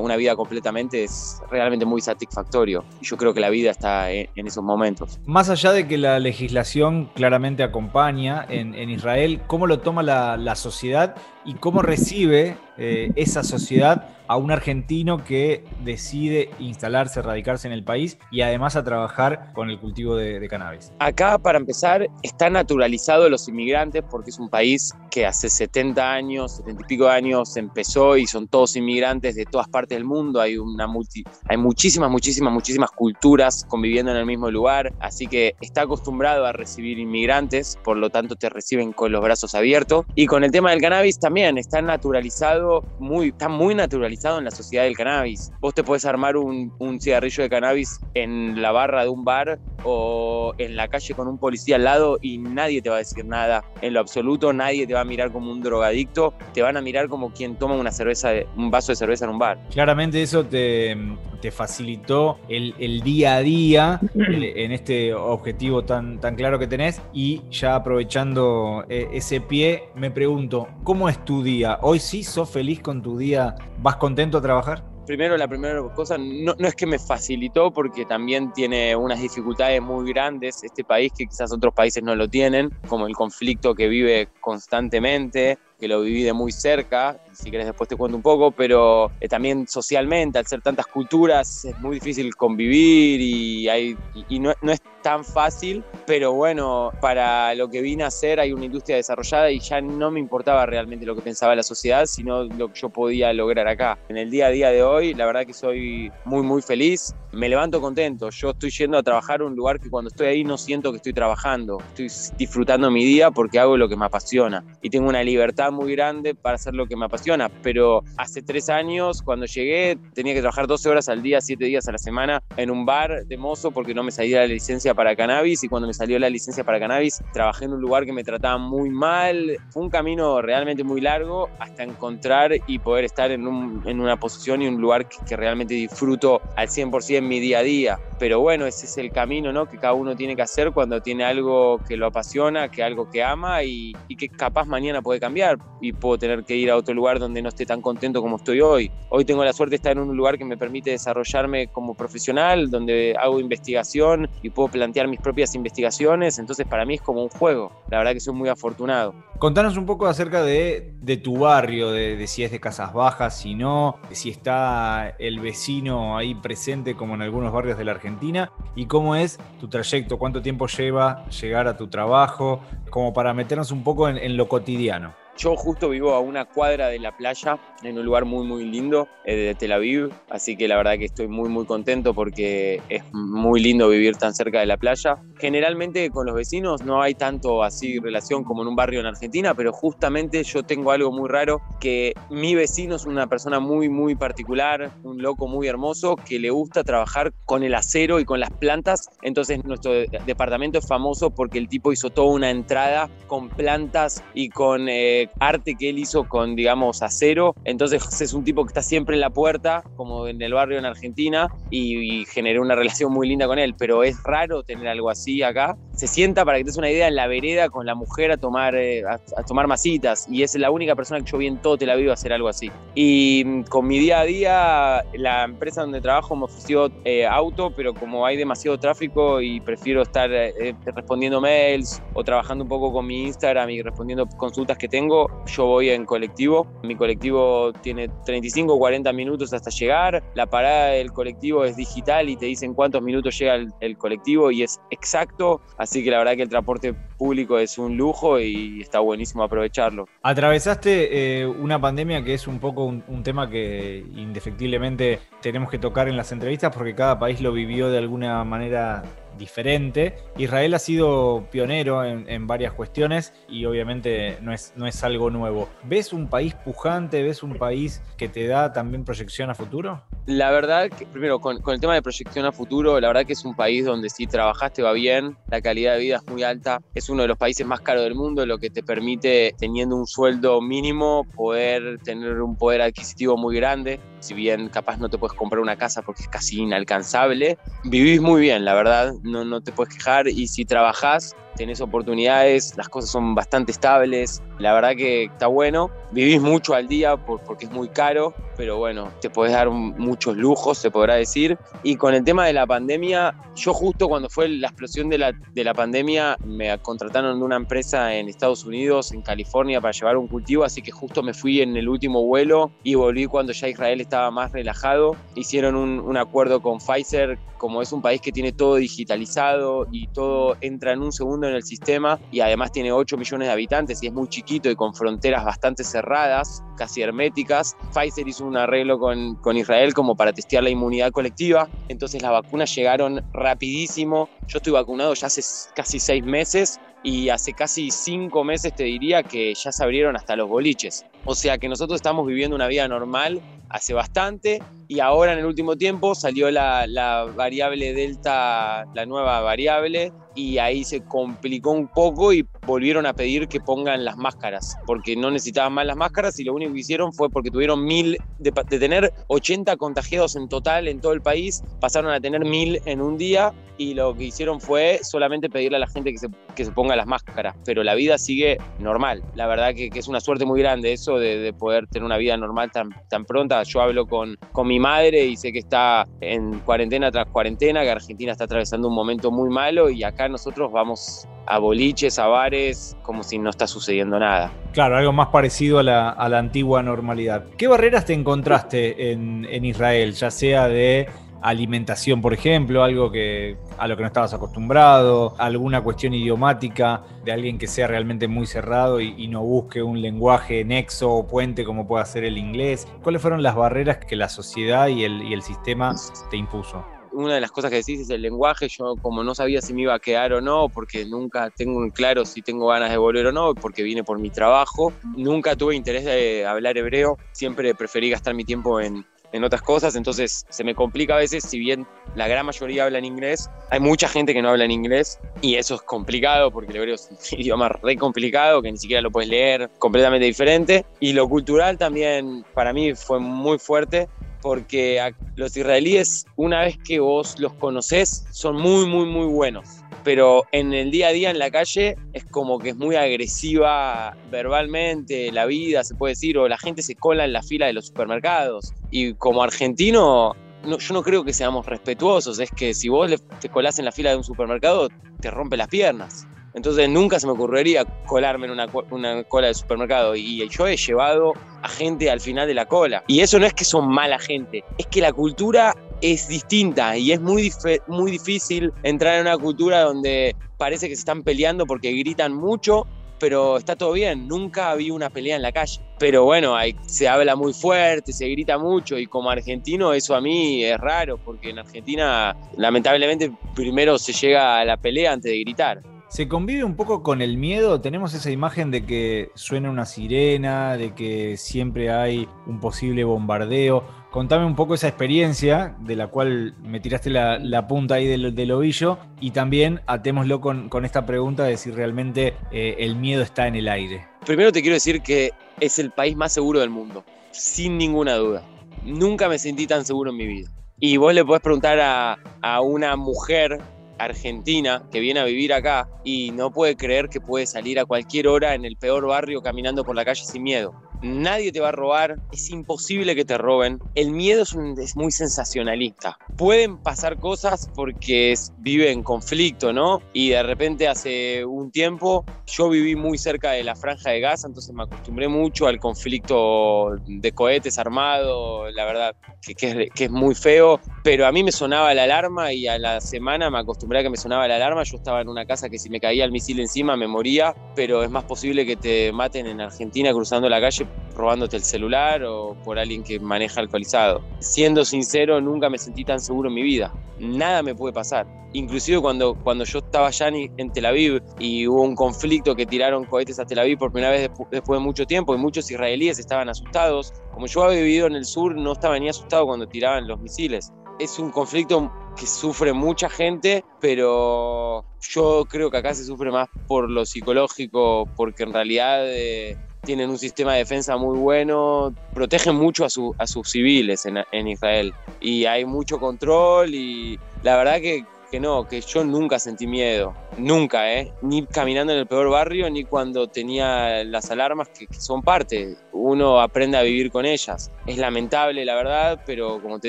una 0.00 0.16
vida 0.16 0.36
completamente 0.36 1.04
es 1.04 1.42
realmente 1.50 1.84
muy 1.84 2.00
satisfactorio. 2.00 2.84
Yo 3.00 3.16
creo 3.16 3.34
que 3.34 3.40
la 3.40 3.50
vida 3.50 3.70
está 3.70 4.10
en, 4.10 4.28
esos 4.34 4.64
momentos. 4.64 5.20
Más 5.26 5.50
allá 5.50 5.72
de 5.72 5.86
que 5.86 5.98
la 5.98 6.18
legislación 6.18 7.10
claramente 7.14 7.62
acompaña 7.62 8.44
en, 8.48 8.90
Israel, 8.90 9.42
¿cómo 9.46 9.66
lo 9.66 9.80
toma 9.80 10.02
la, 10.02 10.54
sociedad 10.56 11.16
y 11.44 11.54
cómo 11.54 11.82
recibe 11.82 12.56
eh, 12.76 13.12
esa 13.16 13.42
sociedad 13.42 14.08
a 14.26 14.36
un 14.36 14.52
argentino 14.52 15.24
que 15.24 15.64
decide 15.84 16.50
instalarse, 16.60 17.20
radicarse 17.20 17.66
en 17.66 17.72
el 17.72 17.82
país 17.82 18.16
y 18.30 18.42
además 18.42 18.76
a 18.76 18.84
trabajar 18.84 19.52
con 19.54 19.70
el 19.70 19.78
cultivo 19.80 20.14
de, 20.14 20.46
cannabis? 20.48 20.92
Acá, 21.00 21.36
para 21.38 21.58
empezar, 21.58 22.08
está 22.22 22.48
naturalizado 22.48 23.28
los 23.28 23.48
inmigrantes 23.48 24.04
porque 24.08 24.30
es 24.30 24.38
un 24.38 24.48
país 24.48 24.94
que 25.10 25.26
hace 25.26 25.50
70 25.50 26.12
años, 26.12 26.58
70 26.58 26.82
y 26.82 26.84
pico 26.86 27.08
años 27.08 27.56
empezó 27.56 28.16
y 28.16 28.26
son 28.26 28.46
todos 28.46 28.76
inmigrantes 28.76 29.34
de 29.34 29.46
todas 29.46 29.68
partes 29.68 29.96
del 29.98 30.04
mundo. 30.04 30.40
Hay, 30.40 30.56
una 30.58 30.86
multi, 30.86 31.24
hay 31.48 31.56
muchísimas, 31.56 32.08
muchísimas, 32.08 32.52
muchísimas 32.52 32.92
culturas 32.92 33.66
conviviendo 33.68 34.12
en 34.12 34.18
el 34.18 34.26
mismo 34.26 34.48
lugar. 34.50 34.92
Así 35.00 35.26
que 35.26 35.56
está 35.60 35.82
acostumbrado 35.82 36.46
a 36.46 36.52
recibir 36.52 37.00
inmigrantes, 37.00 37.78
por 37.82 37.96
lo 37.96 38.10
tanto 38.10 38.36
te 38.36 38.48
reciben 38.48 38.92
con 38.92 39.10
los 39.10 39.20
brazos 39.22 39.56
abiertos. 39.56 40.06
Y 40.14 40.26
con 40.26 40.44
el 40.44 40.52
tema 40.52 40.70
del 40.70 40.80
cannabis 40.80 41.18
también 41.18 41.29
también 41.30 41.58
está 41.58 41.80
naturalizado, 41.80 42.82
muy, 42.98 43.28
está 43.28 43.48
muy 43.48 43.72
naturalizado 43.72 44.38
en 44.40 44.46
la 44.46 44.50
sociedad 44.50 44.82
del 44.82 44.96
cannabis. 44.96 45.52
Vos 45.60 45.72
te 45.72 45.84
puedes 45.84 46.04
armar 46.04 46.36
un, 46.36 46.72
un 46.80 47.00
cigarrillo 47.00 47.44
de 47.44 47.48
cannabis 47.48 48.00
en 48.14 48.60
la 48.60 48.72
barra 48.72 49.04
de 49.04 49.10
un 49.10 49.24
bar 49.24 49.60
o 49.84 50.54
en 50.58 50.74
la 50.74 50.88
calle 50.88 51.14
con 51.14 51.28
un 51.28 51.38
policía 51.38 51.76
al 51.76 51.84
lado 51.84 52.18
y 52.20 52.38
nadie 52.38 52.82
te 52.82 52.90
va 52.90 52.96
a 52.96 52.98
decir 52.98 53.24
nada. 53.24 53.62
En 53.80 53.94
lo 53.94 54.00
absoluto, 54.00 54.52
nadie 54.52 54.88
te 54.88 54.94
va 54.94 55.02
a 55.02 55.04
mirar 55.04 55.30
como 55.30 55.52
un 55.52 55.62
drogadicto, 55.62 56.34
te 56.52 56.62
van 56.62 56.76
a 56.76 56.80
mirar 56.80 57.08
como 57.08 57.32
quien 57.32 57.54
toma 57.54 57.76
una 57.76 57.92
cerveza, 57.92 58.30
un 58.56 58.72
vaso 58.72 58.90
de 58.90 58.96
cerveza 58.96 59.24
en 59.26 59.30
un 59.30 59.38
bar. 59.38 59.60
Claramente 59.70 60.20
eso 60.20 60.44
te, 60.44 60.96
te 61.40 61.50
facilitó 61.50 62.38
el, 62.48 62.74
el, 62.78 63.02
día 63.02 63.36
a 63.36 63.40
día 63.40 64.00
en 64.14 64.72
este 64.72 65.14
objetivo 65.14 65.84
tan, 65.84 66.20
tan 66.20 66.34
claro 66.34 66.58
que 66.58 66.66
tenés 66.66 67.00
y 67.12 67.42
ya 67.50 67.74
aprovechando 67.74 68.84
eh, 68.88 69.08
ese 69.12 69.40
pie, 69.40 69.84
me 69.94 70.10
pregunto, 70.10 70.68
¿cómo 70.84 71.08
es 71.08 71.19
tu 71.24 71.42
día? 71.42 71.78
¿Hoy 71.82 71.98
sí 71.98 72.22
sos 72.24 72.50
feliz 72.50 72.80
con 72.80 73.02
tu 73.02 73.18
día? 73.18 73.54
¿Vas 73.78 73.96
contento 73.96 74.38
a 74.38 74.42
trabajar? 74.42 74.90
primero, 75.10 75.36
la 75.36 75.48
primera 75.48 75.82
cosa, 75.92 76.16
no, 76.18 76.54
no, 76.56 76.68
es 76.68 76.76
que 76.76 76.86
me 76.86 76.96
facilitó 76.96 77.72
porque 77.72 78.04
también 78.04 78.52
tiene 78.52 78.94
unas 78.94 79.20
dificultades 79.20 79.82
muy 79.82 80.08
grandes 80.12 80.62
este 80.62 80.84
país 80.84 81.12
que 81.16 81.26
quizás 81.26 81.52
otros 81.52 81.74
países 81.74 82.00
no 82.04 82.14
lo 82.14 82.28
tienen, 82.28 82.70
como 82.86 83.08
el 83.08 83.14
conflicto 83.14 83.74
que 83.74 83.88
vive 83.88 84.28
constantemente, 84.40 85.58
que 85.80 85.88
lo 85.88 86.02
viví 86.02 86.22
de 86.22 86.32
muy 86.32 86.52
cerca, 86.52 87.20
si 87.32 87.50
querés 87.50 87.66
después 87.66 87.88
te 87.88 87.96
cuento 87.96 88.16
un 88.16 88.22
poco, 88.22 88.50
pero 88.50 89.10
eh, 89.20 89.28
también 89.28 89.66
socialmente, 89.66 90.38
al 90.38 90.46
ser 90.46 90.60
tantas 90.60 90.86
culturas, 90.86 91.64
es 91.64 91.78
muy 91.80 91.96
difícil 91.96 92.34
convivir 92.34 93.20
y, 93.20 93.68
hay, 93.68 93.96
y, 94.28 94.38
no, 94.38 94.52
no, 94.62 94.72
es 94.72 94.80
tan 95.02 95.24
fácil, 95.24 95.82
pero 96.06 96.32
bueno, 96.32 96.90
para 97.00 97.54
lo 97.54 97.68
que 97.70 97.80
vine 97.80 98.04
a 98.04 98.08
hacer 98.08 98.38
hay 98.40 98.52
una 98.52 98.66
industria 98.66 98.96
desarrollada 98.96 99.50
y 99.50 99.60
ya 99.60 99.80
no 99.80 100.10
me 100.10 100.20
importaba 100.20 100.66
realmente 100.66 101.06
lo 101.06 101.14
que 101.14 101.22
pensaba 101.22 101.54
la 101.54 101.62
sociedad, 101.62 102.06
sino 102.06 102.44
lo 102.44 102.68
que 102.68 102.80
yo 102.80 102.90
podía 102.90 103.32
lograr 103.32 103.66
acá. 103.68 103.98
En 104.08 104.16
el 104.16 104.30
día 104.30 104.46
a 104.46 104.50
día 104.50 104.70
de 104.70 104.82
hoy, 104.82 105.14
la 105.14 105.26
verdad 105.26 105.46
que 105.46 105.54
soy 105.54 106.12
muy, 106.24 106.42
muy 106.42 106.62
feliz, 106.62 107.14
me 107.32 107.48
levanto 107.48 107.80
contento, 107.80 108.30
yo 108.30 108.50
estoy 108.50 108.70
yendo 108.70 108.98
a 108.98 109.02
trabajar 109.02 109.40
a 109.40 109.44
un 109.44 109.54
lugar 109.54 109.78
que 109.78 109.88
cuando 109.88 110.08
estoy 110.08 110.26
ahí 110.26 110.44
no 110.44 110.58
siento 110.58 110.90
que 110.90 110.96
estoy 110.96 111.12
trabajando, 111.12 111.78
estoy 111.94 112.10
disfrutando 112.36 112.90
mi 112.90 113.04
día 113.04 113.30
porque 113.30 113.58
hago 113.58 113.76
lo 113.76 113.88
que 113.88 113.96
me 113.96 114.06
apasiona. 114.06 114.64
Y 114.82 114.90
tengo 114.90 115.08
una 115.08 115.22
libertad 115.22 115.70
muy 115.70 115.92
grande 115.92 116.34
para 116.34 116.56
hacer 116.56 116.74
lo 116.74 116.86
que 116.86 116.96
me 116.96 117.04
apasiona, 117.04 117.19
pero 117.62 118.02
hace 118.16 118.42
tres 118.42 118.68
años 118.68 119.22
cuando 119.22 119.46
llegué 119.46 119.98
tenía 120.14 120.34
que 120.34 120.40
trabajar 120.40 120.66
12 120.66 120.88
horas 120.88 121.08
al 121.08 121.22
día, 121.22 121.40
7 121.40 121.64
días 121.64 121.86
a 121.88 121.92
la 121.92 121.98
semana 121.98 122.42
en 122.56 122.70
un 122.70 122.86
bar 122.86 123.26
de 123.26 123.36
mozo 123.36 123.70
porque 123.70 123.94
no 123.94 124.02
me 124.02 124.10
salía 124.10 124.40
la 124.40 124.46
licencia 124.46 124.94
para 124.94 125.14
cannabis 125.14 125.62
y 125.64 125.68
cuando 125.68 125.86
me 125.86 125.94
salió 125.94 126.18
la 126.18 126.30
licencia 126.30 126.64
para 126.64 126.80
cannabis 126.80 127.22
trabajé 127.32 127.66
en 127.66 127.72
un 127.74 127.80
lugar 127.80 128.04
que 128.04 128.12
me 128.12 128.24
trataba 128.24 128.58
muy 128.58 128.90
mal. 128.90 129.56
Fue 129.70 129.82
un 129.82 129.90
camino 129.90 130.40
realmente 130.42 130.84
muy 130.84 131.00
largo 131.00 131.48
hasta 131.58 131.82
encontrar 131.82 132.52
y 132.66 132.78
poder 132.78 133.04
estar 133.04 133.30
en, 133.30 133.46
un, 133.46 133.82
en 133.86 134.00
una 134.00 134.18
posición 134.18 134.62
y 134.62 134.68
un 134.68 134.80
lugar 134.80 135.08
que, 135.08 135.16
que 135.26 135.36
realmente 135.36 135.74
disfruto 135.74 136.40
al 136.56 136.68
100% 136.68 137.16
en 137.16 137.28
mi 137.28 137.40
día 137.40 137.58
a 137.58 137.62
día. 137.62 137.98
Pero 138.18 138.40
bueno, 138.40 138.66
ese 138.66 138.86
es 138.86 138.98
el 138.98 139.10
camino 139.12 139.52
¿no? 139.52 139.66
que 139.66 139.78
cada 139.78 139.94
uno 139.94 140.14
tiene 140.14 140.36
que 140.36 140.42
hacer 140.42 140.72
cuando 140.72 141.00
tiene 141.00 141.24
algo 141.24 141.80
que 141.86 141.96
lo 141.96 142.06
apasiona, 142.06 142.70
que 142.70 142.82
algo 142.82 143.10
que 143.10 143.22
ama 143.22 143.62
y, 143.62 143.92
y 144.08 144.16
que 144.16 144.28
capaz 144.28 144.66
mañana 144.66 145.02
puede 145.02 145.20
cambiar 145.20 145.58
y 145.80 145.92
puedo 145.92 146.18
tener 146.18 146.44
que 146.44 146.56
ir 146.56 146.70
a 146.70 146.76
otro 146.76 146.94
lugar 146.94 147.09
donde 147.18 147.42
no 147.42 147.48
esté 147.48 147.66
tan 147.66 147.80
contento 147.80 148.22
como 148.22 148.36
estoy 148.36 148.60
hoy. 148.60 148.90
Hoy 149.08 149.24
tengo 149.24 149.44
la 149.44 149.52
suerte 149.52 149.70
de 149.70 149.76
estar 149.76 149.92
en 149.92 149.98
un 149.98 150.16
lugar 150.16 150.38
que 150.38 150.44
me 150.44 150.56
permite 150.56 150.90
desarrollarme 150.90 151.68
como 151.68 151.94
profesional, 151.94 152.70
donde 152.70 153.14
hago 153.18 153.40
investigación 153.40 154.28
y 154.42 154.50
puedo 154.50 154.68
plantear 154.68 155.08
mis 155.08 155.20
propias 155.20 155.54
investigaciones, 155.54 156.38
entonces 156.38 156.66
para 156.66 156.84
mí 156.84 156.94
es 156.94 157.02
como 157.02 157.22
un 157.22 157.28
juego. 157.28 157.72
La 157.90 157.98
verdad 157.98 158.12
que 158.12 158.20
soy 158.20 158.34
muy 158.34 158.48
afortunado. 158.48 159.14
Contanos 159.38 159.76
un 159.76 159.86
poco 159.86 160.06
acerca 160.06 160.42
de, 160.42 160.92
tu 161.22 161.38
barrio, 161.38 161.90
de, 161.90 162.26
si 162.26 162.44
es 162.44 162.50
de 162.50 162.60
casas 162.60 162.92
bajas, 162.92 163.38
si 163.38 163.54
no, 163.54 163.96
si 164.10 164.30
está 164.30 165.14
el 165.18 165.40
vecino 165.40 166.16
ahí 166.16 166.34
presente 166.34 166.94
como 166.94 167.14
en 167.14 167.22
algunos 167.22 167.52
barrios 167.52 167.78
de 167.78 167.84
la 167.84 167.92
Argentina 167.92 168.52
y 168.76 168.86
cómo 168.86 169.16
es 169.16 169.38
tu 169.58 169.68
trayecto, 169.68 170.18
cuánto 170.18 170.42
tiempo 170.42 170.66
lleva 170.66 171.24
llegar 171.30 171.68
a 171.68 171.76
tu 171.76 171.88
trabajo, 171.88 172.60
como 172.90 173.14
para 173.14 173.32
meternos 173.32 173.70
un 173.72 173.82
poco 173.82 174.08
en 174.08 174.36
lo 174.36 174.48
cotidiano. 174.48 175.14
Yo 175.40 175.56
justo 175.56 175.88
vivo 175.88 176.12
a 176.12 176.20
una 176.20 176.44
cuadra 176.44 176.88
de 176.88 176.98
la 176.98 177.16
playa, 177.16 177.58
en 177.82 177.98
un 177.98 178.04
lugar 178.04 178.26
muy 178.26 178.46
muy 178.46 178.66
lindo, 178.66 179.08
eh, 179.24 179.34
de 179.34 179.54
Tel 179.54 179.72
Aviv, 179.72 180.10
así 180.28 180.54
que 180.54 180.68
la 180.68 180.76
verdad 180.76 180.98
que 180.98 181.06
estoy 181.06 181.28
muy 181.28 181.48
muy 181.48 181.64
contento 181.64 182.12
porque 182.12 182.82
es 182.90 183.02
muy 183.14 183.62
lindo 183.62 183.88
vivir 183.88 184.16
tan 184.18 184.34
cerca 184.34 184.60
de 184.60 184.66
la 184.66 184.76
playa. 184.76 185.16
Generalmente 185.38 186.10
con 186.10 186.26
los 186.26 186.34
vecinos 186.34 186.82
no 186.82 187.00
hay 187.00 187.14
tanto 187.14 187.62
así 187.62 187.98
relación 188.00 188.44
como 188.44 188.60
en 188.60 188.68
un 188.68 188.76
barrio 188.76 189.00
en 189.00 189.06
Argentina, 189.06 189.54
pero 189.54 189.72
justamente 189.72 190.44
yo 190.44 190.62
tengo 190.62 190.90
algo 190.90 191.10
muy 191.10 191.26
raro, 191.26 191.62
que 191.80 192.12
mi 192.28 192.54
vecino 192.54 192.96
es 192.96 193.06
una 193.06 193.26
persona 193.26 193.60
muy 193.60 193.88
muy 193.88 194.16
particular, 194.16 194.90
un 195.04 195.22
loco 195.22 195.48
muy 195.48 195.66
hermoso, 195.68 196.16
que 196.16 196.38
le 196.38 196.50
gusta 196.50 196.84
trabajar 196.84 197.32
con 197.46 197.62
el 197.62 197.74
acero 197.74 198.20
y 198.20 198.26
con 198.26 198.40
las 198.40 198.50
plantas, 198.50 199.08
entonces 199.22 199.64
nuestro 199.64 199.92
departamento 200.26 200.80
es 200.80 200.86
famoso 200.86 201.30
porque 201.30 201.56
el 201.56 201.66
tipo 201.66 201.92
hizo 201.92 202.10
toda 202.10 202.30
una 202.30 202.50
entrada 202.50 203.08
con 203.26 203.48
plantas 203.48 204.22
y 204.34 204.50
con... 204.50 204.86
Eh, 204.90 205.29
arte 205.38 205.74
que 205.78 205.90
él 205.90 205.98
hizo 205.98 206.28
con, 206.28 206.56
digamos, 206.56 207.02
acero. 207.02 207.54
Entonces 207.64 208.20
es 208.20 208.32
un 208.32 208.44
tipo 208.44 208.64
que 208.64 208.70
está 208.70 208.82
siempre 208.82 209.16
en 209.16 209.20
la 209.20 209.30
puerta, 209.30 209.82
como 209.96 210.26
en 210.26 210.40
el 210.42 210.52
barrio 210.52 210.78
en 210.78 210.86
Argentina, 210.86 211.48
y, 211.70 212.20
y 212.20 212.24
generé 212.26 212.60
una 212.60 212.74
relación 212.74 213.12
muy 213.12 213.28
linda 213.28 213.46
con 213.46 213.58
él. 213.58 213.74
Pero 213.78 214.02
es 214.02 214.22
raro 214.22 214.62
tener 214.62 214.88
algo 214.88 215.10
así 215.10 215.42
acá. 215.42 215.76
Se 216.00 216.06
sienta, 216.06 216.46
para 216.46 216.56
que 216.56 216.64
te 216.64 216.70
des 216.70 216.78
una 216.78 216.90
idea, 216.90 217.08
en 217.08 217.14
la 217.14 217.26
vereda 217.26 217.68
con 217.68 217.84
la 217.84 217.94
mujer 217.94 218.32
a 218.32 218.38
tomar, 218.38 218.74
eh, 218.74 219.04
a, 219.04 219.20
a, 219.36 219.42
tomar 219.42 219.66
masitas. 219.66 220.26
Y 220.30 220.42
es 220.42 220.54
la 220.54 220.70
única 220.70 220.96
persona 220.96 221.20
que 221.20 221.30
yo 221.30 221.36
vi 221.36 221.46
en 221.46 221.58
todo 221.58 221.76
Tel 221.76 221.90
Aviv 221.90 222.10
hacer 222.10 222.32
algo 222.32 222.48
así. 222.48 222.72
Y 222.94 223.42
mm, 223.44 223.62
con 223.64 223.86
mi 223.86 223.98
día 223.98 224.20
a 224.20 224.24
día, 224.24 225.04
la 225.12 225.44
empresa 225.44 225.82
donde 225.82 226.00
trabajo 226.00 226.34
me 226.34 226.44
ofreció 226.44 226.90
eh, 227.04 227.26
auto, 227.26 227.70
pero 227.76 227.92
como 227.92 228.24
hay 228.24 228.38
demasiado 228.38 228.78
tráfico 228.78 229.42
y 229.42 229.60
prefiero 229.60 230.00
estar 230.00 230.32
eh, 230.32 230.74
respondiendo 230.86 231.38
mails 231.38 232.00
o 232.14 232.24
trabajando 232.24 232.64
un 232.64 232.70
poco 232.70 232.90
con 232.94 233.06
mi 233.06 233.24
Instagram 233.24 233.68
y 233.68 233.82
respondiendo 233.82 234.26
consultas 234.38 234.78
que 234.78 234.88
tengo, 234.88 235.28
yo 235.44 235.66
voy 235.66 235.90
en 235.90 236.06
colectivo. 236.06 236.66
Mi 236.82 236.96
colectivo 236.96 237.74
tiene 237.82 238.08
35 238.24 238.72
o 238.72 238.78
40 238.78 239.12
minutos 239.12 239.52
hasta 239.52 239.68
llegar. 239.68 240.24
La 240.32 240.46
parada 240.46 240.92
del 240.92 241.12
colectivo 241.12 241.62
es 241.62 241.76
digital 241.76 242.30
y 242.30 242.36
te 242.38 242.46
dicen 242.46 242.72
cuántos 242.72 243.02
minutos 243.02 243.38
llega 243.38 243.56
el, 243.56 243.68
el 243.80 243.98
colectivo 243.98 244.50
y 244.50 244.62
es 244.62 244.80
exacto. 244.88 245.60
Así 245.76 245.89
que 245.92 246.10
la 246.10 246.18
verdad 246.18 246.36
que 246.36 246.42
el 246.42 246.48
transporte 246.48 246.94
público 247.18 247.58
es 247.58 247.76
un 247.78 247.96
lujo 247.96 248.38
y 248.38 248.80
está 248.80 249.00
buenísimo 249.00 249.42
aprovecharlo. 249.42 250.08
Atravesaste 250.22 251.40
eh, 251.40 251.46
una 251.46 251.80
pandemia 251.80 252.22
que 252.22 252.34
es 252.34 252.46
un 252.46 252.60
poco 252.60 252.84
un, 252.84 253.02
un, 253.08 253.22
tema 253.22 253.50
que 253.50 254.04
indefectiblemente 254.14 255.18
tenemos 255.42 255.70
que 255.70 255.78
tocar 255.78 256.08
en 256.08 256.16
las 256.16 256.32
entrevistas 256.32 256.74
porque 256.74 256.94
cada 256.94 257.18
país 257.18 257.40
lo 257.40 257.52
vivió 257.52 257.90
de 257.90 257.98
alguna 257.98 258.42
manera 258.44 259.02
diferente. 259.40 260.14
Israel 260.36 260.74
ha 260.74 260.78
sido 260.78 261.48
pionero 261.50 262.04
en, 262.04 262.46
varias 262.46 262.72
cuestiones 262.72 263.32
y 263.48 263.64
obviamente 263.64 264.38
no 264.40 264.52
es, 264.52 264.72
no 264.76 264.86
es 264.86 265.02
algo 265.02 265.30
nuevo. 265.30 265.68
¿Ves 265.84 266.12
un 266.12 266.28
país 266.28 266.54
pujante? 266.54 267.22
¿Ves 267.22 267.42
un 267.42 267.54
país 267.54 268.02
que 268.16 268.28
te 268.28 268.46
da 268.46 268.72
también 268.72 269.04
proyección 269.04 269.50
a 269.50 269.54
futuro? 269.54 270.02
La 270.26 270.50
verdad, 270.50 270.90
que, 270.90 271.06
primero, 271.06 271.40
con, 271.40 271.60
con, 271.62 271.74
el 271.74 271.80
tema 271.80 271.94
de 271.94 272.02
proyección 272.02 272.44
a 272.44 272.52
futuro, 272.52 273.00
la 273.00 273.08
verdad 273.08 273.24
que 273.24 273.32
es 273.32 273.44
un 273.44 273.56
país 273.56 273.84
donde 273.84 274.10
si 274.10 274.26
trabajaste 274.26 274.82
va 274.82 274.92
bien, 274.92 275.36
la 275.48 275.60
calidad 275.60 275.94
de 275.94 276.00
vida 276.00 276.16
es 276.16 276.30
muy 276.30 276.42
alta, 276.42 276.80
es 276.94 277.08
uno 277.08 277.22
de 277.22 277.28
los 277.28 277.38
países 277.38 277.66
más 277.66 277.80
caros 277.80 278.04
del 278.04 278.14
mundo, 278.14 278.44
lo 278.46 278.58
que 278.58 278.70
te 278.70 278.82
permite, 278.82 279.54
teniendo 279.58 279.96
un 279.96 280.06
sueldo 280.06 280.60
mínimo, 280.60 281.26
poder 281.34 281.98
tener 282.04 282.42
un 282.42 282.56
poder 282.56 282.82
adquisitivo 282.82 283.36
muy 283.36 283.56
grande. 283.56 283.98
Si 284.20 284.34
bien 284.34 284.68
capaz 284.68 284.98
no 284.98 285.08
te 285.08 285.16
puedes 285.16 285.36
comprar 285.36 285.60
una 285.60 285.76
casa 285.76 286.02
porque 286.02 286.22
es 286.22 286.28
casi 286.28 286.60
inalcanzable, 286.60 287.56
vivís 287.84 288.20
muy 288.20 288.42
bien, 288.42 288.64
la 288.64 288.74
verdad, 288.74 289.14
no, 289.30 289.44
no 289.44 289.60
te 289.60 289.72
puedes 289.72 289.94
quejar 289.94 290.28
y 290.28 290.48
si 290.48 290.64
trabajás 290.64 291.34
tenés 291.60 291.82
oportunidades, 291.82 292.74
las 292.78 292.88
cosas 292.88 293.10
son 293.10 293.34
bastante 293.34 293.70
estables, 293.70 294.42
la 294.58 294.72
verdad 294.72 294.96
que 294.96 295.24
está 295.24 295.46
bueno, 295.46 295.90
vivís 296.10 296.40
mucho 296.40 296.72
al 296.72 296.88
día 296.88 297.18
por, 297.18 297.42
porque 297.42 297.66
es 297.66 297.70
muy 297.70 297.90
caro, 297.90 298.32
pero 298.56 298.78
bueno, 298.78 299.10
te 299.20 299.28
podés 299.28 299.52
dar 299.52 299.68
muchos 299.68 300.38
lujos, 300.38 300.78
se 300.78 300.90
podrá 300.90 301.16
decir. 301.16 301.58
Y 301.82 301.96
con 301.96 302.14
el 302.14 302.24
tema 302.24 302.46
de 302.46 302.54
la 302.54 302.66
pandemia, 302.66 303.34
yo 303.56 303.74
justo 303.74 304.08
cuando 304.08 304.30
fue 304.30 304.48
la 304.48 304.68
explosión 304.68 305.10
de 305.10 305.18
la, 305.18 305.32
de 305.32 305.64
la 305.64 305.74
pandemia, 305.74 306.38
me 306.46 306.78
contrataron 306.78 307.38
de 307.38 307.44
una 307.44 307.56
empresa 307.56 308.14
en 308.14 308.30
Estados 308.30 308.64
Unidos, 308.64 309.12
en 309.12 309.20
California, 309.20 309.82
para 309.82 309.92
llevar 309.92 310.16
un 310.16 310.28
cultivo, 310.28 310.64
así 310.64 310.80
que 310.80 310.92
justo 310.92 311.22
me 311.22 311.34
fui 311.34 311.60
en 311.60 311.76
el 311.76 311.86
último 311.88 312.24
vuelo 312.24 312.70
y 312.82 312.94
volví 312.94 313.26
cuando 313.26 313.52
ya 313.52 313.68
Israel 313.68 314.00
estaba 314.00 314.30
más 314.30 314.52
relajado. 314.52 315.14
Hicieron 315.34 315.76
un, 315.76 316.00
un 316.00 316.16
acuerdo 316.16 316.62
con 316.62 316.78
Pfizer, 316.78 317.38
como 317.60 317.82
es 317.82 317.92
un 317.92 318.00
país 318.00 318.22
que 318.22 318.32
tiene 318.32 318.52
todo 318.52 318.76
digitalizado 318.76 319.86
y 319.92 320.06
todo 320.08 320.56
entra 320.62 320.92
en 320.92 321.02
un 321.02 321.12
segundo 321.12 321.49
en 321.50 321.56
el 321.56 321.62
sistema 321.62 322.18
y 322.30 322.40
además 322.40 322.72
tiene 322.72 322.92
8 322.92 323.16
millones 323.16 323.48
de 323.48 323.52
habitantes 323.52 324.02
y 324.02 324.06
es 324.06 324.12
muy 324.12 324.28
chiquito 324.28 324.70
y 324.70 324.76
con 324.76 324.94
fronteras 324.94 325.44
bastante 325.44 325.84
cerradas, 325.84 326.62
casi 326.76 327.02
herméticas. 327.02 327.76
Pfizer 327.92 328.26
hizo 328.26 328.44
un 328.44 328.56
arreglo 328.56 328.98
con, 328.98 329.36
con 329.36 329.56
Israel 329.56 329.94
como 329.94 330.16
para 330.16 330.32
testear 330.32 330.62
la 330.62 330.70
inmunidad 330.70 331.10
colectiva, 331.12 331.68
entonces 331.88 332.22
las 332.22 332.32
vacunas 332.32 332.74
llegaron 332.74 333.22
rapidísimo. 333.32 334.28
Yo 334.48 334.58
estoy 334.58 334.72
vacunado 334.72 335.14
ya 335.14 335.26
hace 335.26 335.42
casi 335.74 336.00
seis 336.00 336.24
meses 336.24 336.80
y 337.02 337.28
hace 337.30 337.52
casi 337.52 337.90
cinco 337.90 338.44
meses 338.44 338.74
te 338.74 338.84
diría 338.84 339.22
que 339.22 339.54
ya 339.54 339.72
se 339.72 339.82
abrieron 339.82 340.16
hasta 340.16 340.36
los 340.36 340.48
boliches. 340.48 341.04
O 341.24 341.34
sea 341.34 341.58
que 341.58 341.68
nosotros 341.68 341.96
estamos 341.96 342.26
viviendo 342.26 342.56
una 342.56 342.66
vida 342.66 342.86
normal 342.88 343.40
hace 343.68 343.94
bastante 343.94 344.60
y 344.90 344.98
ahora 344.98 345.34
en 345.34 345.38
el 345.38 345.46
último 345.46 345.76
tiempo 345.76 346.16
salió 346.16 346.50
la, 346.50 346.84
la 346.88 347.22
variable 347.36 347.94
delta, 347.94 348.86
la 348.92 349.06
nueva 349.06 349.40
variable, 349.40 350.12
y 350.34 350.58
ahí 350.58 350.84
se 350.84 351.04
complicó 351.04 351.70
un 351.70 351.88
poco 351.88 352.32
y 352.32 352.46
volvieron 352.66 353.06
a 353.06 353.12
pedir 353.12 353.48
que 353.48 353.60
pongan 353.60 354.04
las 354.04 354.16
máscaras, 354.16 354.76
porque 354.86 355.16
no 355.16 355.30
necesitaban 355.30 355.72
más 355.72 355.86
las 355.86 355.96
máscaras 355.96 356.38
y 356.38 356.44
lo 356.44 356.54
único 356.54 356.72
que 356.72 356.80
hicieron 356.80 357.12
fue 357.12 357.28
porque 357.30 357.50
tuvieron 357.50 357.84
mil, 357.84 358.18
de, 358.38 358.52
tener 358.52 359.12
80 359.28 359.76
contagiados 359.76 360.36
en 360.36 360.48
total 360.48 360.88
en 360.88 361.00
todo 361.00 361.12
el 361.12 361.22
país, 361.22 361.62
pasaron 361.80 362.12
a 362.12 362.20
tener 362.20 362.44
mil 362.44 362.80
en 362.84 363.00
un 363.00 363.16
día 363.16 363.52
y 363.76 363.94
lo 363.94 364.14
que 364.14 364.24
hicieron 364.24 364.60
fue 364.60 365.00
solamente 365.02 365.48
pedirle 365.48 365.76
a 365.76 365.80
la 365.80 365.86
gente 365.86 366.12
que 366.12 366.18
se, 366.18 366.28
que 366.54 366.66
se 366.66 366.72
ponga 366.72 366.94
las 366.96 367.06
máscaras, 367.06 367.56
pero 367.64 367.82
la 367.82 367.94
vida 367.94 368.18
sigue 368.18 368.58
normal. 368.78 369.22
La 369.34 369.46
verdad 369.46 369.74
que, 369.74 369.88
que 369.88 369.98
es 369.98 370.06
una 370.06 370.20
suerte 370.20 370.44
muy 370.44 370.60
grande 370.60 370.92
eso 370.92 371.18
de, 371.18 371.38
de, 371.38 371.52
poder 371.54 371.86
tener 371.86 372.04
una 372.04 372.18
vida 372.18 372.36
normal 372.36 372.70
tan, 372.70 372.90
tan 373.08 373.24
pronta. 373.24 373.62
Yo 373.62 373.80
hablo 373.80 374.06
con, 374.06 374.36
con 374.52 374.68
mi 374.68 374.78
madre 374.80 375.24
y 375.26 375.36
sé 375.36 375.52
que 375.52 375.60
está 375.60 376.06
en 376.20 376.58
cuarentena 376.60 377.10
tras 377.10 377.26
cuarentena, 377.28 377.82
que 377.82 377.90
Argentina 377.90 378.32
está 378.32 378.44
atravesando 378.44 378.88
un 378.88 378.94
momento 378.94 379.30
muy 379.30 379.48
malo 379.50 379.90
y 379.90 380.02
acá 380.02 380.28
nosotros 380.28 380.72
vamos 380.72 381.28
a 381.46 381.58
boliches, 381.58 382.18
a 382.18 382.26
bares, 382.26 382.96
como 383.02 383.22
si 383.22 383.38
no 383.38 383.50
está 383.50 383.66
sucediendo 383.66 384.18
nada. 384.18 384.52
Claro, 384.72 384.96
algo 384.96 385.12
más 385.12 385.28
parecido 385.28 385.78
a 385.78 385.82
la, 385.82 386.10
a 386.10 386.28
la 386.28 386.38
antigua 386.38 386.82
normalidad. 386.82 387.44
¿Qué 387.56 387.68
barreras 387.68 388.04
te 388.04 388.14
encontraste 388.14 389.12
en, 389.12 389.46
en 389.48 389.64
Israel, 389.64 390.12
ya 390.14 390.30
sea 390.30 390.68
de 390.68 391.08
alimentación, 391.42 392.20
por 392.20 392.34
ejemplo, 392.34 392.82
algo 392.82 393.10
que 393.10 393.56
a 393.78 393.88
lo 393.88 393.96
que 393.96 394.02
no 394.02 394.06
estabas 394.08 394.34
acostumbrado, 394.34 395.34
alguna 395.38 395.82
cuestión 395.82 396.14
idiomática 396.14 397.02
de 397.24 397.32
alguien 397.32 397.58
que 397.58 397.66
sea 397.66 397.86
realmente 397.86 398.28
muy 398.28 398.46
cerrado 398.46 399.00
y, 399.00 399.30
no 399.30 399.42
busque 399.42 399.80
un 399.80 400.02
lenguaje 400.02 400.64
nexo 400.64 401.12
o 401.12 401.26
puente 401.28 401.64
como 401.64 401.86
puede 401.86 402.02
hacer 402.02 402.24
el 402.24 402.36
inglés. 402.36 402.88
¿Cuáles 403.02 403.22
fueron 403.22 403.44
las 403.44 403.54
barreras 403.54 403.98
que 403.98 404.16
la 404.16 404.28
sociedad 404.28 404.88
y 404.88 405.04
el, 405.04 405.22
y 405.22 405.34
el 405.34 405.42
sistema 405.42 405.94
te 406.30 406.36
impuso? 406.36 406.84
una 407.12 407.34
de 407.34 407.40
las 407.40 407.50
cosas 407.50 407.70
que 407.70 407.76
decís 407.76 408.00
es 408.00 408.10
el 408.10 408.22
lenguaje. 408.22 408.68
Yo 408.68 408.94
como 409.00 409.22
no 409.24 409.34
sabía 409.34 409.60
si 409.60 409.72
me 409.72 409.82
iba 409.82 409.94
a 409.94 409.98
quedar 409.98 410.32
o 410.32 410.40
no, 410.40 410.68
porque 410.68 411.04
nunca 411.04 411.50
tengo 411.50 411.82
en 411.82 411.90
claro 411.90 412.24
si 412.24 412.42
tengo 412.42 412.68
ganas 412.68 412.90
de 412.90 412.96
volver 412.96 413.26
o 413.26 413.32
no, 413.32 413.54
porque 413.54 413.82
vine 413.82 414.04
por 414.04 414.18
mi 414.18 414.30
trabajo. 414.30 414.92
Nunca 415.16 415.56
tuve 415.56 415.74
interés 415.74 416.04
de 416.04 416.46
hablar 416.46 416.78
hebreo. 416.78 417.18
Siempre 417.32 417.74
preferí 417.74 418.10
gastar 418.10 418.34
mi 418.34 418.44
tiempo 418.44 418.80
en, 418.80 419.04
en 419.32 419.44
otras 419.44 419.62
cosas, 419.62 419.96
entonces 419.96 420.44
se 420.48 420.64
me 420.64 420.74
complica 420.74 421.14
a 421.14 421.18
veces, 421.18 421.44
si 421.44 421.58
bien 421.58 421.86
la 422.14 422.28
gran 422.28 422.46
mayoría 422.46 422.84
habla 422.84 422.98
en 422.98 423.04
inglés, 423.04 423.48
hay 423.70 423.80
mucha 423.80 424.08
gente 424.08 424.34
que 424.34 424.42
no 424.42 424.50
habla 424.50 424.64
en 424.64 424.70
inglés 424.70 425.18
y 425.40 425.54
eso 425.54 425.76
es 425.76 425.82
complicado 425.82 426.50
porque 426.50 426.70
el 426.72 426.76
hebreo 426.78 426.94
es 426.94 427.08
un 427.10 427.18
idioma 427.40 427.68
re 427.68 427.96
complicado 427.96 428.62
que 428.62 428.72
ni 428.72 428.78
siquiera 428.78 429.02
lo 429.02 429.10
puedes 429.10 429.28
leer, 429.30 429.70
completamente 429.78 430.26
diferente. 430.26 430.84
Y 430.98 431.12
lo 431.12 431.28
cultural 431.28 431.78
también 431.78 432.44
para 432.54 432.72
mí 432.72 432.94
fue 432.94 433.20
muy 433.20 433.58
fuerte 433.58 434.08
porque 434.42 435.12
los 435.36 435.56
israelíes, 435.56 436.26
una 436.36 436.62
vez 436.62 436.78
que 436.84 436.98
vos 436.98 437.38
los 437.38 437.52
conocés, 437.54 438.26
son 438.30 438.56
muy, 438.56 438.86
muy, 438.86 439.06
muy 439.06 439.26
buenos. 439.26 439.79
Pero 440.02 440.44
en 440.52 440.72
el 440.72 440.90
día 440.90 441.08
a 441.08 441.12
día 441.12 441.30
en 441.30 441.38
la 441.38 441.50
calle 441.50 441.96
es 442.12 442.24
como 442.24 442.58
que 442.58 442.70
es 442.70 442.76
muy 442.76 442.96
agresiva 442.96 444.16
verbalmente, 444.30 445.30
la 445.30 445.46
vida 445.46 445.84
se 445.84 445.94
puede 445.94 446.12
decir, 446.12 446.38
o 446.38 446.48
la 446.48 446.58
gente 446.58 446.82
se 446.82 446.94
cola 446.94 447.24
en 447.24 447.32
la 447.32 447.42
fila 447.42 447.66
de 447.66 447.74
los 447.74 447.86
supermercados. 447.86 448.72
Y 448.90 449.14
como 449.14 449.42
argentino, 449.42 450.34
no, 450.64 450.78
yo 450.78 450.94
no 450.94 451.02
creo 451.02 451.24
que 451.24 451.32
seamos 451.32 451.66
respetuosos, 451.66 452.38
es 452.38 452.50
que 452.50 452.72
si 452.72 452.88
vos 452.88 453.10
te 453.40 453.48
colás 453.48 453.78
en 453.78 453.84
la 453.84 453.92
fila 453.92 454.10
de 454.10 454.16
un 454.16 454.24
supermercado, 454.24 454.88
te 455.20 455.30
rompe 455.30 455.56
las 455.56 455.68
piernas. 455.68 456.26
Entonces 456.54 456.88
nunca 456.88 457.20
se 457.20 457.26
me 457.26 457.32
ocurriría 457.32 457.84
colarme 458.06 458.46
en 458.46 458.52
una, 458.52 458.66
una, 458.90 459.22
cola 459.24 459.48
de 459.48 459.54
supermercado. 459.54 460.16
Y 460.16 460.48
yo 460.48 460.66
he 460.66 460.76
llevado 460.76 461.32
a 461.62 461.68
gente 461.68 462.10
al 462.10 462.20
final 462.20 462.48
de 462.48 462.54
la 462.54 462.66
cola. 462.66 463.04
Y 463.06 463.20
eso 463.20 463.38
no 463.38 463.46
es 463.46 463.54
que 463.54 463.64
son 463.64 463.88
mala 463.88 464.18
gente, 464.18 464.64
es 464.78 464.86
que 464.86 465.00
la 465.00 465.12
cultura 465.12 465.76
es 466.00 466.28
distinta 466.28 466.96
y 466.96 467.12
es 467.12 467.20
muy, 467.20 467.52
muy 467.86 468.10
difícil 468.10 468.72
entrar 468.82 469.16
en 469.16 469.22
una 469.22 469.38
cultura 469.38 469.82
donde 469.82 470.34
parece 470.58 470.88
que 470.88 470.94
se 470.94 471.00
están 471.00 471.22
peleando 471.22 471.66
porque 471.66 471.92
gritan 471.92 472.32
mucho 472.34 472.86
pero 473.20 473.58
está 473.58 473.76
todo 473.76 473.92
bien, 473.92 474.26
nunca 474.26 474.74
vi 474.74 474.90
una 474.90 475.10
pelea 475.10 475.36
en 475.36 475.42
la 475.42 475.52
calle. 475.52 475.78
Pero 475.98 476.24
bueno, 476.24 476.56
se 476.86 477.06
habla 477.06 477.36
muy 477.36 477.52
fuerte, 477.52 478.12
se 478.12 478.26
grita 478.28 478.58
mucho 478.58 478.98
y 478.98 479.06
como 479.06 479.30
argentino 479.30 479.92
eso 479.92 480.16
a 480.16 480.20
mí 480.20 480.64
es 480.64 480.78
raro 480.78 481.18
porque 481.18 481.50
en 481.50 481.58
Argentina 481.58 482.34
lamentablemente 482.56 483.30
primero 483.54 483.98
se 483.98 484.12
llega 484.14 484.58
a 484.58 484.64
la 484.64 484.78
pelea 484.78 485.12
antes 485.12 485.30
de 485.30 485.40
gritar. 485.40 485.82
¿Se 486.08 486.26
convive 486.26 486.64
un 486.64 486.74
poco 486.74 487.04
con 487.04 487.22
el 487.22 487.36
miedo? 487.36 487.80
Tenemos 487.80 488.14
esa 488.14 488.32
imagen 488.32 488.72
de 488.72 488.84
que 488.84 489.30
suena 489.34 489.70
una 489.70 489.86
sirena, 489.86 490.76
de 490.76 490.92
que 490.92 491.36
siempre 491.36 491.92
hay 491.92 492.26
un 492.46 492.58
posible 492.58 493.04
bombardeo. 493.04 493.84
Contame 494.10 494.44
un 494.44 494.56
poco 494.56 494.74
esa 494.74 494.88
experiencia 494.88 495.76
de 495.78 495.94
la 495.94 496.08
cual 496.08 496.54
me 496.64 496.80
tiraste 496.80 497.10
la, 497.10 497.68
punta 497.68 497.94
ahí 497.94 498.08
del, 498.08 498.34
del, 498.34 498.50
ovillo 498.50 498.98
y 499.20 499.30
también 499.30 499.82
atémoslo 499.86 500.40
con, 500.40 500.68
con, 500.68 500.84
esta 500.84 501.06
pregunta 501.06 501.44
de 501.44 501.56
si 501.56 501.70
realmente 501.70 502.34
eh, 502.50 502.74
el 502.80 502.96
miedo 502.96 503.22
está 503.22 503.46
en 503.46 503.54
el 503.54 503.68
aire. 503.68 504.08
Primero 504.26 504.50
te 504.50 504.62
quiero 504.62 504.74
decir 504.74 505.00
que 505.02 505.30
es 505.60 505.78
el 505.78 505.92
país 505.92 506.16
más 506.16 506.32
seguro 506.32 506.58
del 506.58 506.70
mundo, 506.70 507.04
sin 507.30 507.78
ninguna 507.78 508.14
duda. 508.16 508.42
Nunca 508.84 509.28
me 509.28 509.38
sentí 509.38 509.68
tan 509.68 509.84
seguro 509.84 510.10
en 510.10 510.16
mi 510.16 510.26
vida. 510.26 510.50
Y 510.80 510.96
vos 510.96 511.14
le 511.14 511.24
podés 511.24 511.42
preguntar 511.42 511.78
a, 511.78 512.18
a 512.42 512.60
una 512.62 512.96
mujer 512.96 513.60
argentina 513.98 514.82
que 514.90 514.98
viene 514.98 515.20
a 515.20 515.24
vivir 515.24 515.52
acá 515.52 515.88
y 516.02 516.32
no 516.32 516.50
puede 516.50 516.76
creer 516.76 517.10
que 517.10 517.20
puede 517.20 517.46
salir 517.46 517.78
a 517.78 517.84
cualquier 517.84 518.26
hora 518.26 518.54
en 518.54 518.64
el 518.64 518.76
peor 518.76 519.06
barrio 519.06 519.40
caminando 519.40 519.84
por 519.84 519.94
la 519.94 520.04
calle 520.04 520.24
sin 520.24 520.42
miedo 520.42 520.74
nadie 521.02 521.52
te 521.52 521.60
va 521.60 521.68
a 521.68 521.72
robar, 521.72 522.18
es 522.32 522.50
imposible 522.50 523.14
que 523.14 523.24
te 523.24 523.38
roben. 523.38 523.80
El 523.94 524.12
miedo 524.12 524.42
es, 524.42 524.96
muy 524.96 525.10
sensacionalista. 525.10 526.18
Pueden 526.36 526.78
pasar 526.78 527.18
cosas 527.18 527.70
porque 527.74 528.32
es, 528.32 528.52
vive 528.58 528.90
en 528.90 529.02
conflicto, 529.02 529.72
¿no? 529.72 530.02
Y 530.12 530.30
de 530.30 530.42
repente 530.42 530.88
hace 530.88 531.44
un 531.44 531.70
tiempo 531.70 532.24
yo 532.46 532.68
viví 532.68 532.96
muy 532.96 533.18
cerca 533.18 533.52
de 533.52 533.62
la 533.62 533.76
franja 533.76 534.10
de 534.10 534.20
Gaza, 534.20 534.48
entonces 534.48 534.74
me 534.74 534.82
acostumbré 534.82 535.28
mucho 535.28 535.66
al 535.66 535.78
conflicto 535.78 536.96
de 537.06 537.32
cohetes 537.32 537.78
armados, 537.78 538.72
la 538.74 538.84
verdad 538.84 539.16
que, 539.40 539.54
que, 539.54 539.70
es, 539.70 539.90
que 539.94 540.04
es 540.04 540.10
muy 540.10 540.34
feo, 540.34 540.80
pero 541.04 541.26
a 541.26 541.32
mí 541.32 541.44
me 541.44 541.52
sonaba 541.52 541.94
la 541.94 542.04
alarma 542.04 542.52
y 542.52 542.66
a 542.66 542.78
la 542.78 543.00
semana 543.00 543.50
me 543.50 543.58
acostumbré 543.58 544.00
a 544.00 544.02
que 544.02 544.10
me 544.10 544.16
sonaba 544.16 544.48
la 544.48 544.56
alarma. 544.56 544.82
Yo 544.82 544.96
estaba 544.96 545.20
en 545.20 545.28
una 545.28 545.46
casa 545.46 545.68
que 545.68 545.78
si 545.78 545.88
me 545.90 546.00
caía 546.00 546.24
el 546.24 546.32
misil 546.32 546.60
encima 546.60 546.96
me 546.96 547.06
moría, 547.06 547.54
pero 547.74 548.02
es 548.02 548.10
más 548.10 548.24
posible 548.24 548.66
que 548.66 548.76
te 548.76 549.12
maten 549.12 549.46
en 549.46 549.60
Argentina 549.60 550.12
cruzando 550.12 550.48
la 550.48 550.60
calle 550.60 550.86
robándote 551.14 551.56
el 551.56 551.62
celular 551.62 552.24
o 552.24 552.56
por 552.64 552.78
alguien 552.78 553.02
que 553.02 553.20
maneja 553.20 553.60
alcoholizado. 553.60 554.22
Siendo 554.38 554.84
sincero, 554.84 555.40
nunca 555.40 555.68
me 555.68 555.78
sentí 555.78 556.04
tan 556.04 556.20
seguro 556.20 556.48
en 556.48 556.54
mi 556.54 556.62
vida. 556.62 556.94
Nada 557.18 557.62
me 557.62 557.74
puede 557.74 557.92
pasar. 557.92 558.26
Inclusive 558.52 559.00
cuando, 559.00 559.34
cuando 559.34 559.64
yo 559.64 559.78
estaba 559.78 560.10
ya 560.10 560.28
en 560.28 560.72
Tel 560.72 560.86
Aviv 560.86 561.22
y 561.38 561.68
hubo 561.68 561.82
un 561.82 561.94
conflicto 561.94 562.56
que 562.56 562.66
tiraron 562.66 563.04
cohetes 563.04 563.38
a 563.38 563.44
Tel 563.44 563.60
Aviv 563.60 563.78
por 563.78 563.92
primera 563.92 564.10
vez 564.12 564.28
después 564.50 564.80
de 564.80 564.84
mucho 564.84 565.06
tiempo 565.06 565.34
y 565.34 565.38
muchos 565.38 565.70
israelíes 565.70 566.18
estaban 566.18 566.48
asustados. 566.48 567.12
Como 567.32 567.46
yo 567.46 567.64
había 567.64 567.82
vivido 567.82 568.06
en 568.06 568.14
el 568.14 568.24
sur, 568.24 568.56
no 568.56 568.72
estaba 568.72 568.98
ni 568.98 569.08
asustado 569.08 569.46
cuando 569.46 569.68
tiraban 569.68 570.08
los 570.08 570.20
misiles. 570.20 570.72
Es 570.98 571.18
un 571.18 571.30
conflicto 571.30 571.92
que 572.18 572.26
sufre 572.26 572.72
mucha 572.72 573.08
gente, 573.08 573.64
pero 573.80 574.84
yo 575.00 575.46
creo 575.48 575.70
que 575.70 575.76
acá 575.76 575.94
se 575.94 576.04
sufre 576.04 576.30
más 576.30 576.48
por 576.66 576.90
lo 576.90 577.04
psicológico, 577.04 578.08
porque 578.16 578.42
en 578.42 578.52
realidad... 578.52 579.02
Eh, 579.06 579.56
tienen 579.82 580.10
un 580.10 580.18
sistema 580.18 580.52
de 580.52 580.58
defensa 580.58 580.96
muy 580.96 581.18
bueno, 581.18 581.94
protegen 582.12 582.54
mucho 582.54 582.84
a, 582.84 582.90
su, 582.90 583.14
a 583.18 583.26
sus 583.26 583.50
civiles 583.50 584.04
en, 584.06 584.18
en, 584.30 584.48
Israel 584.48 584.92
y 585.20 585.46
hay 585.46 585.64
mucho 585.64 585.98
control 585.98 586.74
y 586.74 587.18
la 587.42 587.56
verdad 587.56 587.80
que, 587.80 588.04
que 588.30 588.40
no, 588.40 588.68
que 588.68 588.80
yo 588.80 589.04
nunca 589.04 589.38
sentí 589.38 589.66
miedo, 589.66 590.14
nunca, 590.36 590.92
¿eh? 590.92 591.12
ni 591.22 591.46
caminando 591.46 591.92
en 591.92 592.00
el 592.00 592.06
peor 592.06 592.28
barrio, 592.30 592.68
ni 592.68 592.84
cuando 592.84 593.26
tenía 593.28 594.04
las 594.04 594.30
alarmas 594.30 594.68
que, 594.68 594.86
que 594.86 595.00
son 595.00 595.22
parte, 595.22 595.76
uno 595.92 596.40
aprende 596.40 596.76
a 596.76 596.82
vivir 596.82 597.10
con 597.10 597.24
ellas. 597.24 597.70
Es 597.90 597.98
lamentable, 597.98 598.64
la 598.64 598.76
verdad, 598.76 599.20
pero 599.26 599.60
como 599.60 599.80
te 599.80 599.88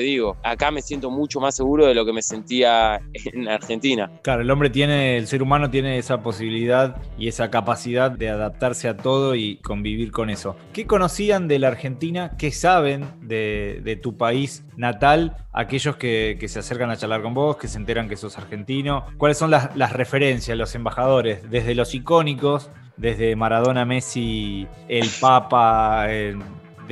digo, 0.00 0.36
acá 0.42 0.72
me 0.72 0.82
siento 0.82 1.08
mucho 1.08 1.38
más 1.38 1.54
seguro 1.54 1.86
de 1.86 1.94
lo 1.94 2.04
que 2.04 2.12
me 2.12 2.20
sentía 2.20 3.00
en 3.32 3.48
Argentina. 3.48 4.10
Claro, 4.22 4.42
el 4.42 4.50
hombre 4.50 4.70
tiene, 4.70 5.16
el 5.16 5.28
ser 5.28 5.40
humano 5.40 5.70
tiene 5.70 5.98
esa 5.98 6.20
posibilidad 6.20 6.96
y 7.16 7.28
esa 7.28 7.48
capacidad 7.48 8.10
de 8.10 8.28
adaptarse 8.28 8.88
a 8.88 8.96
todo 8.96 9.36
y 9.36 9.58
convivir 9.58 10.10
con 10.10 10.30
eso. 10.30 10.56
¿Qué 10.72 10.84
conocían 10.84 11.46
de 11.46 11.60
la 11.60 11.68
Argentina? 11.68 12.32
¿Qué 12.36 12.50
saben 12.50 13.06
de, 13.20 14.00
tu 14.02 14.16
país 14.16 14.64
natal? 14.76 15.36
Aquellos 15.52 15.94
que, 15.94 16.44
se 16.48 16.58
acercan 16.58 16.90
a 16.90 16.96
charlar 16.96 17.22
con 17.22 17.34
vos, 17.34 17.56
que 17.56 17.68
se 17.68 17.78
enteran 17.78 18.08
que 18.08 18.16
sos 18.16 18.36
argentino. 18.36 19.06
¿Cuáles 19.16 19.38
son 19.38 19.52
las, 19.52 19.76
las 19.76 19.92
referencias, 19.92 20.58
los 20.58 20.74
embajadores? 20.74 21.48
Desde 21.48 21.76
los 21.76 21.94
icónicos 21.94 22.68
desde 22.96 23.34
Maradona, 23.36 23.84
Messi, 23.84 24.66
el 24.88 25.08
Papa, 25.20 26.06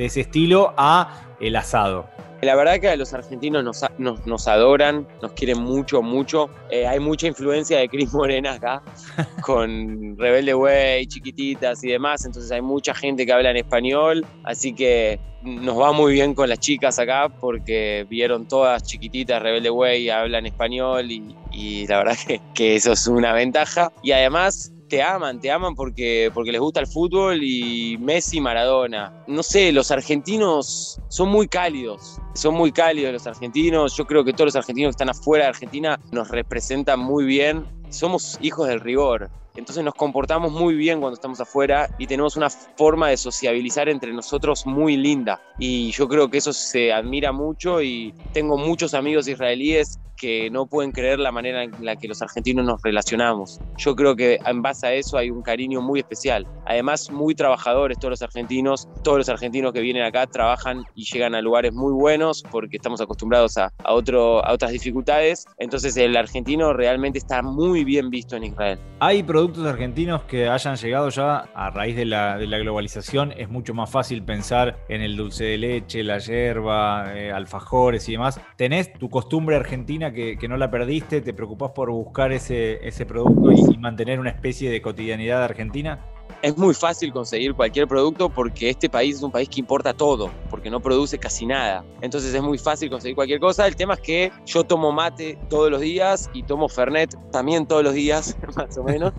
de 0.01 0.07
ese 0.07 0.21
estilo, 0.21 0.73
a 0.77 1.35
el 1.39 1.55
asado. 1.55 2.09
La 2.41 2.55
verdad 2.55 2.79
que 2.79 2.97
los 2.97 3.13
argentinos 3.13 3.63
nos, 3.63 3.85
nos, 4.25 4.47
adoran, 4.47 5.07
nos 5.21 5.33
quieren 5.33 5.61
mucho, 5.61 6.01
mucho. 6.01 6.49
Eh, 6.71 6.87
hay 6.87 6.99
mucha 6.99 7.27
influencia 7.27 7.77
de 7.77 7.87
Cris 7.87 8.11
Morena 8.11 8.53
acá, 8.53 8.81
con 9.45 10.17
Rebelde 10.17 10.55
Way, 10.55 11.05
chiquititas 11.05 11.83
y 11.83 11.89
demás, 11.89 12.25
entonces 12.25 12.51
hay 12.51 12.63
mucha 12.63 12.95
gente 12.95 13.27
que 13.27 13.31
habla 13.31 13.51
en 13.51 13.57
español, 13.57 14.25
así 14.43 14.73
que 14.73 15.19
nos 15.43 15.79
va 15.79 15.91
muy 15.91 16.13
bien 16.13 16.33
con 16.33 16.49
las 16.49 16.59
chicas 16.59 16.97
acá 16.97 17.29
porque 17.29 18.07
vieron 18.09 18.47
todas 18.47 18.81
chiquititas, 18.81 19.39
Rebelde 19.39 19.69
Way, 19.69 20.09
hablan 20.09 20.47
español 20.47 21.11
y, 21.11 21.85
la 21.85 21.99
verdad 21.99 22.17
que, 22.25 22.41
que, 22.55 22.75
eso 22.75 22.93
es 22.93 23.05
una 23.05 23.33
ventaja. 23.33 23.91
Y 24.01 24.13
además 24.13 24.71
te 24.91 25.01
aman, 25.01 25.39
te 25.39 25.49
aman 25.49 25.73
porque, 25.73 26.29
porque 26.33 26.51
les 26.51 26.59
gusta 26.59 26.81
el 26.81 26.85
fútbol 26.85 27.41
y 27.41 27.97
Messi, 27.97 28.41
Maradona. 28.41 29.23
No 29.25 29.41
sé, 29.41 29.71
los 29.71 29.89
argentinos 29.89 30.99
son 31.07 31.29
muy 31.29 31.47
cálidos, 31.47 32.19
son 32.33 32.55
muy 32.55 32.73
cálidos 32.73 33.13
los 33.13 33.25
argentinos. 33.25 33.95
Yo 33.95 34.05
creo 34.05 34.25
que 34.25 34.33
todos 34.33 34.47
los 34.47 34.55
argentinos 34.57 34.89
que 34.89 35.03
están 35.03 35.09
afuera 35.09 35.45
de 35.45 35.49
Argentina 35.51 35.97
nos 36.11 36.27
representan 36.27 36.99
muy 36.99 37.23
bien. 37.23 37.65
Somos 37.89 38.37
hijos 38.41 38.67
del 38.67 38.81
rigor. 38.81 39.29
Entonces 39.55 39.83
nos 39.83 39.93
comportamos 39.93 40.51
muy 40.51 40.75
bien 40.75 40.99
cuando 40.99 41.15
estamos 41.15 41.39
afuera 41.41 41.89
y 41.97 42.07
tenemos 42.07 42.37
una 42.37 42.49
forma 42.49 43.09
de 43.09 43.17
sociabilizar 43.17 43.89
entre 43.89 44.13
nosotros 44.13 44.65
muy 44.65 44.95
linda. 44.95 45.41
Y 45.59 45.91
yo 45.91 46.07
creo 46.07 46.29
que 46.29 46.37
eso 46.37 46.53
se 46.53 46.93
admira 46.93 47.31
mucho 47.31 47.81
y 47.81 48.13
tengo 48.33 48.57
muchos 48.57 48.93
amigos 48.93 49.27
israelíes 49.27 49.99
que 50.21 50.51
no 50.51 50.67
pueden 50.67 50.91
creer 50.91 51.17
la 51.17 51.31
manera 51.31 51.63
en 51.63 51.73
la 51.83 51.95
que 51.95 52.07
los 52.07 52.21
argentinos 52.21 52.63
nos 52.63 52.79
relacionamos. 52.83 53.59
Yo 53.77 53.95
creo 53.95 54.15
que 54.15 54.39
en 54.45 54.61
base 54.61 54.85
a 54.85 54.93
eso 54.93 55.17
hay 55.17 55.31
un 55.31 55.41
cariño 55.41 55.81
muy 55.81 55.99
especial. 55.99 56.45
Además, 56.71 57.11
muy 57.11 57.35
trabajadores 57.35 57.99
todos 57.99 58.11
los 58.11 58.21
argentinos. 58.21 58.87
Todos 59.03 59.17
los 59.17 59.27
argentinos 59.29 59.73
que 59.73 59.81
vienen 59.81 60.03
acá 60.03 60.25
trabajan 60.25 60.85
y 60.95 61.03
llegan 61.03 61.35
a 61.35 61.41
lugares 61.41 61.73
muy 61.73 61.91
buenos 61.91 62.43
porque 62.49 62.77
estamos 62.77 63.01
acostumbrados 63.01 63.57
a, 63.57 63.73
a, 63.83 63.93
otro, 63.93 64.43
a 64.45 64.53
otras 64.53 64.71
dificultades. 64.71 65.45
Entonces 65.57 65.97
el 65.97 66.15
argentino 66.15 66.71
realmente 66.71 67.17
está 67.17 67.41
muy 67.41 67.83
bien 67.83 68.09
visto 68.09 68.37
en 68.37 68.45
Israel. 68.45 68.79
Hay 69.01 69.21
productos 69.21 69.65
argentinos 69.65 70.23
que 70.23 70.47
hayan 70.47 70.77
llegado 70.77 71.09
ya 71.09 71.39
a 71.53 71.71
raíz 71.71 71.97
de 71.97 72.05
la, 72.05 72.37
de 72.37 72.47
la 72.47 72.57
globalización. 72.59 73.33
Es 73.33 73.49
mucho 73.49 73.73
más 73.73 73.89
fácil 73.89 74.23
pensar 74.23 74.77
en 74.87 75.01
el 75.01 75.17
dulce 75.17 75.43
de 75.43 75.57
leche, 75.57 76.05
la 76.05 76.19
yerba, 76.19 77.11
eh, 77.13 77.33
alfajores 77.33 78.07
y 78.07 78.13
demás. 78.13 78.39
¿Tenés 78.55 78.93
tu 78.93 79.09
costumbre 79.09 79.57
argentina 79.57 80.13
que, 80.13 80.37
no 80.47 80.55
la 80.55 80.71
perdiste? 80.71 81.19
¿Te 81.19 81.33
preocupás 81.33 81.71
por 81.71 81.91
buscar 81.91 82.31
ese, 82.31 82.87
ese 82.87 83.05
producto 83.05 83.51
y, 83.51 83.77
mantener 83.77 84.21
una 84.21 84.29
especie 84.29 84.69
de 84.69 84.81
cotidianidad 84.81 85.43
argentina? 85.43 85.99
Es 86.41 86.57
muy 86.57 86.73
fácil 86.73 87.13
conseguir 87.13 87.53
cualquier 87.53 87.87
producto 87.87 88.27
porque 88.27 88.71
este 88.71 88.89
país 88.89 89.17
es 89.17 89.21
un 89.21 89.31
país 89.31 89.47
que 89.47 89.59
importa 89.59 89.93
todo, 89.93 90.31
porque 90.49 90.71
no 90.71 90.79
produce 90.79 91.19
casi 91.19 91.45
nada. 91.45 91.85
Entonces 92.01 92.33
es 92.33 92.41
muy 92.41 92.57
fácil 92.57 92.89
conseguir 92.89 93.15
cualquier 93.15 93.39
cosa. 93.39 93.67
El 93.67 93.75
tema 93.75 93.93
es 93.93 93.99
que 93.99 94.31
yo 94.47 94.63
tomo 94.63 94.91
mate 94.91 95.37
todos 95.49 95.69
los 95.69 95.81
días 95.81 96.31
y 96.33 96.41
tomo 96.41 96.67
Fernet 96.67 97.15
también 97.31 97.67
todos 97.67 97.83
los 97.83 97.93
días, 97.93 98.35
más 98.55 98.75
o 98.75 98.83
menos. 98.83 99.13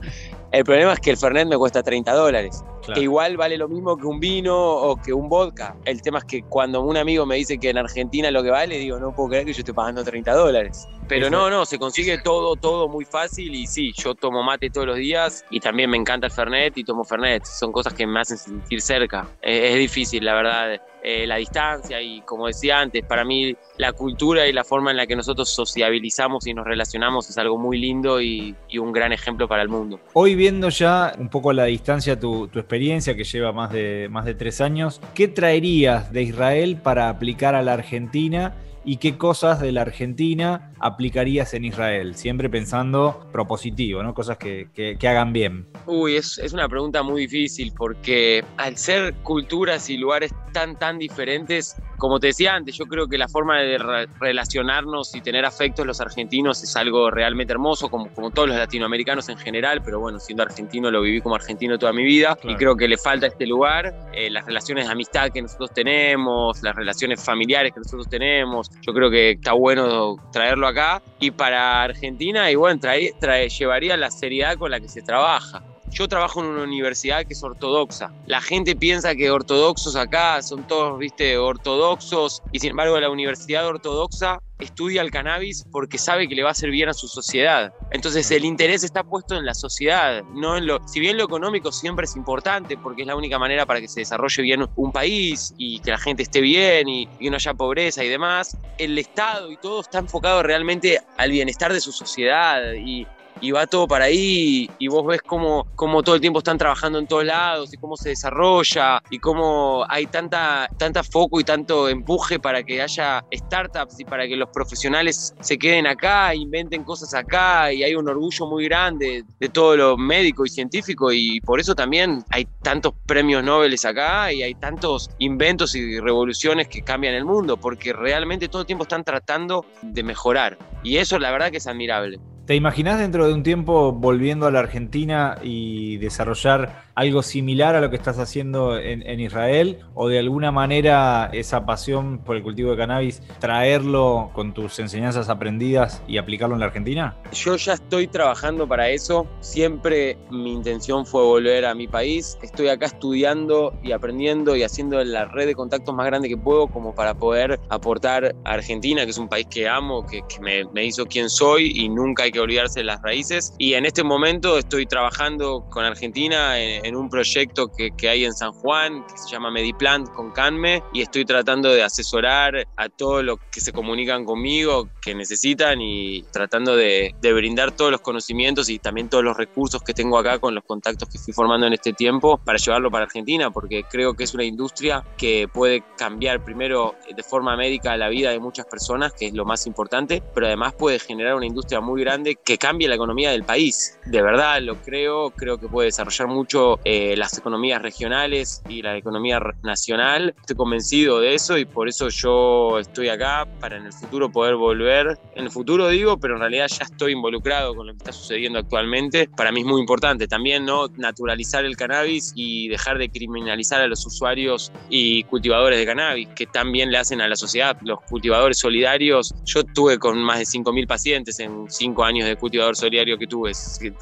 El 0.50 0.64
problema 0.64 0.95
es 0.95 1.00
que 1.00 1.11
el 1.11 1.17
Fernet 1.17 1.49
me 1.49 1.57
cuesta 1.57 1.83
30 1.83 2.12
dólares. 2.12 2.64
Que 2.93 3.02
igual 3.02 3.37
vale 3.37 3.57
lo 3.57 3.69
mismo 3.69 3.97
que 3.97 4.07
un 4.07 4.19
vino 4.19 4.57
o 4.57 4.97
que 4.97 5.12
un 5.12 5.29
vodka. 5.29 5.76
El 5.85 6.02
tema 6.02 6.19
es 6.19 6.25
que 6.25 6.43
cuando 6.43 6.83
un 6.83 6.97
amigo 6.97 7.25
me 7.25 7.37
dice 7.37 7.57
que 7.57 7.71
en 7.71 7.79
Argentina 7.79 8.31
lo 8.33 8.43
que 8.43 8.50
vale, 8.50 8.76
digo, 8.79 8.99
no 8.99 9.14
puedo 9.14 9.29
creer 9.29 9.47
que 9.47 9.52
yo 9.52 9.61
esté 9.61 9.73
pagando 9.73 10.02
30 10.02 10.35
dólares. 10.35 10.88
Pero 11.12 11.28
no, 11.28 11.50
no, 11.50 11.66
se 11.66 11.78
consigue 11.78 12.16
todo, 12.16 12.57
todo 12.57 12.88
muy 12.88 13.04
fácil 13.04 13.54
y 13.54 13.66
sí, 13.66 13.92
yo 13.95 14.14
tomo 14.14 14.42
mate 14.42 14.71
todos 14.71 14.87
los 14.87 14.97
días 14.97 15.45
y 15.50 15.61
también 15.61 15.90
me 15.90 15.99
encanta 15.99 16.26
el 16.26 16.33
Fernet 16.33 16.78
y 16.78 16.85
tomo 16.85 17.04
Fernet. 17.04 17.45
Son 17.45 17.71
cosas 17.71 17.92
que 17.92 18.07
me 18.07 18.19
hacen 18.19 18.38
sentir 18.38 18.81
cerca. 18.81 19.28
Es, 19.42 19.76
difícil, 19.76 20.25
la 20.25 20.33
verdad, 20.33 20.81
eh, 21.02 21.26
la 21.26 21.37
distancia 21.37 22.00
y 22.00 22.23
como 22.23 22.47
decía 22.47 22.81
antes, 22.81 23.04
para 23.04 23.26
mí 23.26 23.54
la 23.76 23.92
cultura 23.92 24.47
y 24.47 24.54
la 24.54 24.64
forma 24.64 24.90
en 24.90 24.97
la 24.97 25.07
que 25.07 25.14
nosotros 25.14 25.50
sociabilizamos 25.50 26.47
y 26.47 26.54
nos 26.54 26.66
relacionamos 26.66 27.28
es 27.28 27.37
algo 27.37 27.59
muy 27.59 27.78
lindo 27.78 28.23
y, 28.23 28.57
un 28.81 28.90
gran 28.90 29.12
ejemplo 29.12 29.47
para 29.47 29.62
el 29.62 29.69
mundo. 29.69 30.00
Hoy 30.14 30.35
viendo 30.35 30.71
ya 30.71 31.12
un 31.19 31.28
poco 31.28 31.50
a 31.50 31.54
la 31.54 31.66
distancia 31.66 32.19
tu, 32.19 32.49
tu 32.49 32.59
experiencia 32.59 33.14
que 33.14 33.23
lleva 33.23 33.52
más 33.52 33.71
de, 33.71 34.09
más 34.11 34.25
de 34.25 34.35
tres 34.35 34.62
años, 34.62 35.00
¿qué 35.14 35.28
traerías 35.28 36.11
de 36.11 36.23
Israel 36.23 36.78
para 36.83 37.11
aplicar 37.11 37.54
a 37.54 37.62
la 37.62 37.75
Argentina? 37.75 38.57
Y 38.85 38.97
qué 38.97 39.17
cosas 39.17 39.61
de 39.61 39.73
la 39.73 39.83
Argentina 39.83 40.73
aplicarías 40.81 41.55
en 41.55 41.65
Israel, 41.65 42.17
siempre 42.17 42.51
pensando 42.51 43.27
propositivo, 43.33 44.03
¿no? 44.03 44.15
Cosas 44.15 44.37
que, 44.37 44.69
que, 44.75 45.09
hagan 45.09 45.33
bien. 45.33 45.69
Uy, 45.87 46.16
es, 46.16 46.38
es, 46.38 46.53
una 46.53 46.68
pregunta 46.68 47.03
muy 47.03 47.23
difícil 47.23 47.73
porque 47.77 48.45
al 48.57 48.77
ser 48.77 49.14
culturas 49.23 49.88
y 49.90 49.97
lugares 49.97 50.35
tan, 50.53 50.77
tan 50.77 50.99
diferentes, 50.99 51.77
como 51.99 52.18
te 52.18 52.29
decía 52.29 52.55
antes, 52.55 52.77
yo 52.77 52.87
creo 52.87 53.07
que 53.07 53.16
la 53.16 53.29
forma 53.29 53.61
de 53.61 53.79
relacionarnos 54.18 55.14
y 55.14 55.21
tener 55.21 55.45
afectos 55.45 55.87
los 55.87 56.01
argentinos 56.01 56.62
es 56.64 56.75
algo 56.77 57.11
realmente 57.11 57.53
hermoso, 57.53 57.88
como, 57.88 58.09
como 58.09 58.31
todos 58.33 58.49
los 58.49 58.59
latinoamericanos 58.59 59.29
en 59.29 59.38
general, 59.38 59.83
pero 59.85 60.01
bueno, 60.01 60.18
siendo 60.18 60.42
argentino 60.42 60.90
lo 60.90 61.03
viví 61.03 61.21
como 61.21 61.37
argentino 61.37 61.79
toda 61.79 61.92
mi 61.92 62.03
vida 62.03 62.37
y 62.42 62.57
creo 62.57 62.77
que 62.77 62.88
le 62.88 62.97
falta 62.97 63.27
a 63.27 63.29
este 63.29 63.47
lugar, 63.47 63.95
eh, 64.12 64.31
las 64.31 64.45
relaciones 64.45 64.87
de 64.87 64.92
amistad 64.92 65.31
que 65.31 65.42
nosotros 65.42 65.73
tenemos, 65.73 66.61
las 66.62 66.75
relaciones 66.75 67.23
familiares 67.25 67.73
que 67.73 67.79
nosotros 67.79 68.09
tenemos, 68.09 68.71
yo 68.80 68.92
creo 68.92 69.11
que 69.11 69.32
está 69.32 69.52
bueno 69.52 70.16
traerlo 70.32 70.66
acá. 70.66 71.02
Y 71.20 71.30
para 71.30 71.82
Argentina, 71.82 72.50
y 72.50 72.54
bueno, 72.54 72.80
trae, 72.80 73.48
llevaría 73.48 73.96
la 73.96 74.11
seriedad 74.11 74.56
con 74.56 74.70
la 74.70 74.80
que 74.80 74.88
se 74.88 75.02
trabaja. 75.02 75.62
Yo 75.92 76.09
trabajo 76.09 76.40
en 76.40 76.46
una 76.46 76.62
universidad 76.62 77.26
que 77.26 77.35
es 77.35 77.42
ortodoxa. 77.42 78.11
La 78.26 78.40
gente 78.40 78.74
piensa 78.74 79.14
que 79.14 79.31
ortodoxos 79.31 79.94
acá 79.94 80.40
son 80.40 80.66
todos, 80.66 80.98
viste, 80.98 81.37
ortodoxos. 81.37 82.42
Y 82.50 82.61
sin 82.61 82.70
embargo, 82.70 82.98
la 82.98 83.11
universidad 83.11 83.66
ortodoxa 83.66 84.38
estudia 84.59 85.02
el 85.02 85.11
cannabis 85.11 85.66
porque 85.70 85.98
sabe 85.98 86.28
que 86.28 86.35
le 86.35 86.42
va 86.42 86.48
a 86.48 86.52
hacer 86.52 86.70
bien 86.70 86.88
a 86.88 86.94
su 86.94 87.09
sociedad. 87.09 87.74
Entonces 87.90 88.31
el 88.31 88.46
interés 88.46 88.85
está 88.85 89.05
puesto 89.05 89.37
en 89.37 89.44
la 89.44 89.52
sociedad, 89.52 90.22
no 90.35 90.57
en 90.57 90.66
lo. 90.66 90.81
Si 90.88 90.98
bien 90.98 91.18
lo 91.18 91.24
económico 91.24 91.70
siempre 91.70 92.07
es 92.07 92.16
importante 92.16 92.78
porque 92.78 93.02
es 93.02 93.09
la 93.09 93.16
única 93.16 93.38
manera 93.38 93.66
para 93.66 93.81
que 93.81 93.88
se 93.88 94.00
desarrolle 94.00 94.42
bien 94.42 94.66
un 94.76 94.92
país 94.92 95.52
y 95.59 95.81
que 95.81 95.90
la 95.90 95.98
gente 95.98 96.22
esté 96.22 96.40
bien 96.40 96.88
y, 96.88 97.09
y 97.20 97.28
no 97.28 97.37
haya 97.37 97.52
pobreza 97.52 98.02
y 98.02 98.09
demás, 98.09 98.57
el 98.78 98.96
Estado 98.98 99.50
y 99.50 99.57
todo 99.59 99.81
está 99.81 99.98
enfocado 99.98 100.42
realmente 100.42 101.00
al 101.18 101.31
bienestar 101.31 101.72
de 101.72 101.81
su 101.81 101.92
sociedad 101.92 102.72
y 102.72 103.07
y 103.42 103.50
va 103.50 103.66
todo 103.66 103.88
para 103.88 104.07
ahí 104.07 104.70
y 104.78 104.88
vos 104.88 105.05
ves 105.05 105.20
cómo, 105.20 105.66
cómo 105.74 106.02
todo 106.02 106.14
el 106.14 106.20
tiempo 106.20 106.38
están 106.38 106.57
trabajando 106.57 107.00
en 107.00 107.09
todos 107.09 107.24
lados 107.24 107.74
y 107.74 107.76
cómo 107.76 107.96
se 107.96 108.11
desarrolla 108.11 109.02
y 109.11 109.18
cómo 109.18 109.85
hay 109.88 110.07
tanta, 110.07 110.68
tanta 110.78 111.02
foco 111.02 111.40
y 111.40 111.44
tanto 111.44 111.88
empuje 111.88 112.38
para 112.38 112.62
que 112.62 112.81
haya 112.81 113.24
startups 113.35 113.98
y 113.98 114.05
para 114.05 114.28
que 114.28 114.37
los 114.37 114.48
profesionales 114.50 115.35
se 115.40 115.59
queden 115.59 115.88
acá, 115.88 116.35
inventen 116.35 116.85
cosas 116.85 117.12
acá 117.14 117.72
y 117.72 117.83
hay 117.83 117.96
un 117.96 118.09
orgullo 118.09 118.46
muy 118.46 118.64
grande 118.64 119.24
de 119.40 119.48
todo 119.48 119.76
lo 119.76 119.96
médico 119.96 120.46
y 120.46 120.48
científico 120.48 121.12
y 121.12 121.40
por 121.40 121.59
eso 121.59 121.74
también 121.74 122.24
hay 122.31 122.46
tantos 122.62 122.94
premios 123.07 123.42
Nobel 123.42 123.74
acá 123.85 124.33
y 124.33 124.42
hay 124.42 124.55
tantos 124.55 125.11
inventos 125.18 125.74
y 125.74 125.98
revoluciones 125.98 126.68
que 126.68 126.83
cambian 126.83 127.14
el 127.14 127.24
mundo 127.24 127.57
porque 127.57 127.92
realmente 127.92 128.48
todo 128.48 128.62
el 128.62 128.66
tiempo 128.66 128.85
están 128.85 129.02
tratando 129.02 129.66
de 129.83 130.05
mejorar 130.05 130.57
y 130.85 130.98
eso 130.98 131.18
la 131.18 131.33
verdad 131.33 131.50
que 131.50 131.57
es 131.57 131.66
admirable. 131.66 132.20
¿Te 132.46 132.57
imaginas 132.57 132.98
dentro 132.98 133.28
de 133.28 133.35
un 133.35 133.44
tiempo 133.44 133.92
volviendo 133.92 134.46
a 134.46 134.50
la 134.50 134.59
Argentina 134.59 135.38
y 135.44 135.98
desarrollar 135.98 136.83
algo 136.96 137.22
similar 137.22 137.76
a 137.76 137.81
lo 137.81 137.88
que 137.88 137.96
estás 137.96 138.18
haciendo 138.18 138.78
en, 138.78 139.20
Israel? 139.20 139.78
¿O 139.94 140.09
de 140.09 140.18
alguna 140.18 140.50
manera 140.50 141.31
esa 141.33 141.64
pasión 141.64 142.18
por 142.18 142.35
el 142.35 142.42
cultivo 142.42 142.72
de 142.72 142.76
cannabis, 142.76 143.22
traerlo 143.38 144.31
con 144.35 144.52
tus 144.52 144.81
enseñanzas 144.81 145.28
aprendidas 145.28 146.02
y 146.09 146.18
aplicarlo 146.18 146.57
en 146.57 146.61
la 146.61 146.66
Argentina? 146.66 147.14
Yo 147.33 147.55
ya 147.55 147.74
estoy 147.74 148.09
trabajando 148.09 148.66
para 148.66 148.90
eso. 148.90 149.28
Siempre 149.38 150.18
mi 150.31 150.52
intención 150.52 151.07
fue 151.07 151.22
volver 151.22 151.64
a 151.64 151.76
mi 151.76 151.87
país. 151.87 152.37
Estoy 152.42 152.68
acá 152.68 152.87
estudiando 152.87 153.72
y 153.85 153.92
aprendiendo 153.92 154.57
y 154.57 154.64
haciendo 154.64 155.02
la 155.05 155.26
red 155.26 155.46
de 155.46 155.55
contactos 155.55 155.94
más 155.94 156.07
grande 156.07 156.28
que 156.28 156.37
puedo 156.37 156.66
como 156.66 156.92
para 156.92 157.14
poder 157.14 157.61
aportar 157.68 158.35
a 158.44 158.50
Argentina, 158.50 159.05
que 159.05 159.11
es 159.12 159.18
un 159.18 159.28
país 159.28 159.46
que 159.48 159.68
amo, 159.68 160.05
que, 160.05 160.22
me, 160.40 160.85
hizo 160.85 161.07
quien 161.07 161.31
soy 161.31 161.72
y 161.76 161.88
nunca 161.88 162.24
hay 162.24 162.32
que 162.33 162.40
olvidarse 162.40 162.81
de 162.81 162.85
las 162.85 163.01
raíces. 163.03 163.55
Y 163.59 163.75
en 163.75 163.87
este 163.87 164.03
momento 164.03 164.59
estoy 164.59 164.87
trabajando 164.87 165.66
con 165.71 165.85
Argentina 165.85 166.59
en, 166.59 166.97
un 166.97 167.09
proyecto 167.09 167.68
que, 167.68 167.90
que, 167.97 168.09
hay 168.09 168.25
en 168.25 168.33
San 168.33 168.53
Juan, 168.53 169.07
que 169.07 169.16
se 169.16 169.31
llama 169.31 169.51
Mediplant 169.51 170.09
con 170.11 170.33
Canme, 170.33 170.83
y 170.92 171.03
estoy 171.03 171.25
tratando 171.25 171.71
de 171.71 171.83
asesorar 171.83 172.66
a 172.77 172.88
todos 172.88 173.25
los 173.25 173.38
que 173.51 173.61
se 173.61 173.73
comunican 173.73 174.25
conmigo, 174.25 174.88
que 175.01 175.14
necesitan, 175.14 175.81
y 175.81 176.23
tratando 176.33 176.77
de, 176.77 177.14
de 177.21 177.33
brindar 177.33 177.73
todos 177.73 177.90
los 177.90 178.01
conocimientos 178.01 178.68
y 178.68 178.79
también 178.79 179.09
todos 179.09 179.25
los 179.25 179.37
recursos 179.37 179.83
que 179.83 179.95
tengo 179.95 180.18
acá 180.18 180.38
con 180.38 180.55
los 180.55 180.64
contactos 180.64 181.09
que 181.09 181.18
fui 181.18 181.33
formando 181.33 181.66
en 181.66 181.73
este 181.73 181.92
tiempo 181.92 182.38
para 182.38 182.59
llevarlo 182.59 182.90
para 182.90 183.05
Argentina, 183.05 183.51
porque 183.51 183.85
creo 183.85 184.14
que 184.14 184.25
es 184.25 184.35
una 184.35 184.45
industria 184.45 185.05
que 185.16 185.49
puede 185.53 185.83
cambiar 185.97 186.45
primero 186.45 186.95
de 187.14 187.23
forma 187.23 187.57
médica 187.57 187.97
la 187.97 188.09
vida 188.09 188.31
de 188.31 188.38
muchas 188.38 188.66
personas, 188.66 189.12
que 189.12 189.27
es 189.27 189.35
lo 189.35 189.45
más 189.45 189.66
importante, 189.66 190.23
pero 190.35 190.47
además 190.47 190.75
puede 190.75 190.99
generar 190.99 191.35
una 191.35 191.47
industria 191.47 191.81
muy 191.81 192.01
grande 192.01 192.21
grande 192.22 192.38
que 192.42 192.58
cambie 192.58 192.88
la 192.88 192.94
economía 192.94 193.30
del 193.30 193.44
país. 193.44 193.98
De 194.06 194.22
verdad 194.22 194.61
lo 194.62 194.76
creo, 194.76 195.30
creo 195.30 195.58
que 195.58 195.68
puede 195.68 195.87
desarrollar 195.87 196.28
mucho 196.28 196.78
eh, 196.85 197.16
las 197.16 197.37
economías 197.38 197.82
regionales 197.82 198.62
y 198.68 198.82
la 198.82 198.96
economía 198.96 199.40
nacional. 199.62 200.35
Estoy 200.40 200.56
convencido 200.56 201.20
de 201.20 201.35
eso 201.35 201.58
y 201.58 201.64
por 201.64 201.88
eso 201.88 202.08
yo 202.08 202.78
estoy 202.78 203.08
acá 203.08 203.46
para 203.61 203.76
en 203.76 203.87
el 203.87 203.92
futuro 203.92 204.30
poder 204.30 204.56
volver. 204.56 205.18
En 205.35 205.44
el 205.44 205.50
futuro 205.50 205.88
digo, 205.88 206.18
pero 206.18 206.35
en 206.35 206.40
realidad 206.40 206.68
ya 206.68 206.85
estoy 206.85 207.12
involucrado 207.12 207.74
con 207.74 207.87
lo 207.87 207.92
que 207.92 207.98
está 207.98 208.12
sucediendo 208.12 208.58
actualmente. 208.58 209.28
Para 209.37 209.52
mí 209.52 209.61
es 209.61 209.66
muy 209.66 209.80
importante 209.80 210.28
también 210.28 210.64
no 210.64 210.88
naturalizar 210.96 211.64
el 211.64 211.76
cannabis 211.76 212.32
y 212.35 212.68
dejar 212.68 212.98
de 212.98 213.11
criminalizar 213.11 213.80
a 213.80 213.87
los 213.87 214.06
usuarios 214.06 214.72
y 214.88 215.24
cultivadores 215.24 215.78
de 215.78 215.87
cannabis 215.87 216.28
que 216.28 216.46
también 216.46 216.90
le 216.90 216.98
hacen 216.98 217.20
a 217.20 217.28
la 217.28 217.37
sociedad. 217.37 217.76
Los 217.82 218.00
cultivadores 218.02 218.58
solidarios, 218.58 219.35
yo 219.44 219.64
tuve 219.64 219.98
con 219.98 220.18
más 220.22 220.38
de 220.38 220.44
5.000 220.44 220.87
pacientes 220.87 221.40
en 221.40 221.66
5 221.68 222.04
años 222.04 222.12
de 222.20 222.37
cultivador 222.37 222.77
solidario 222.77 223.18
que 223.18 223.27
tuve, 223.27 223.53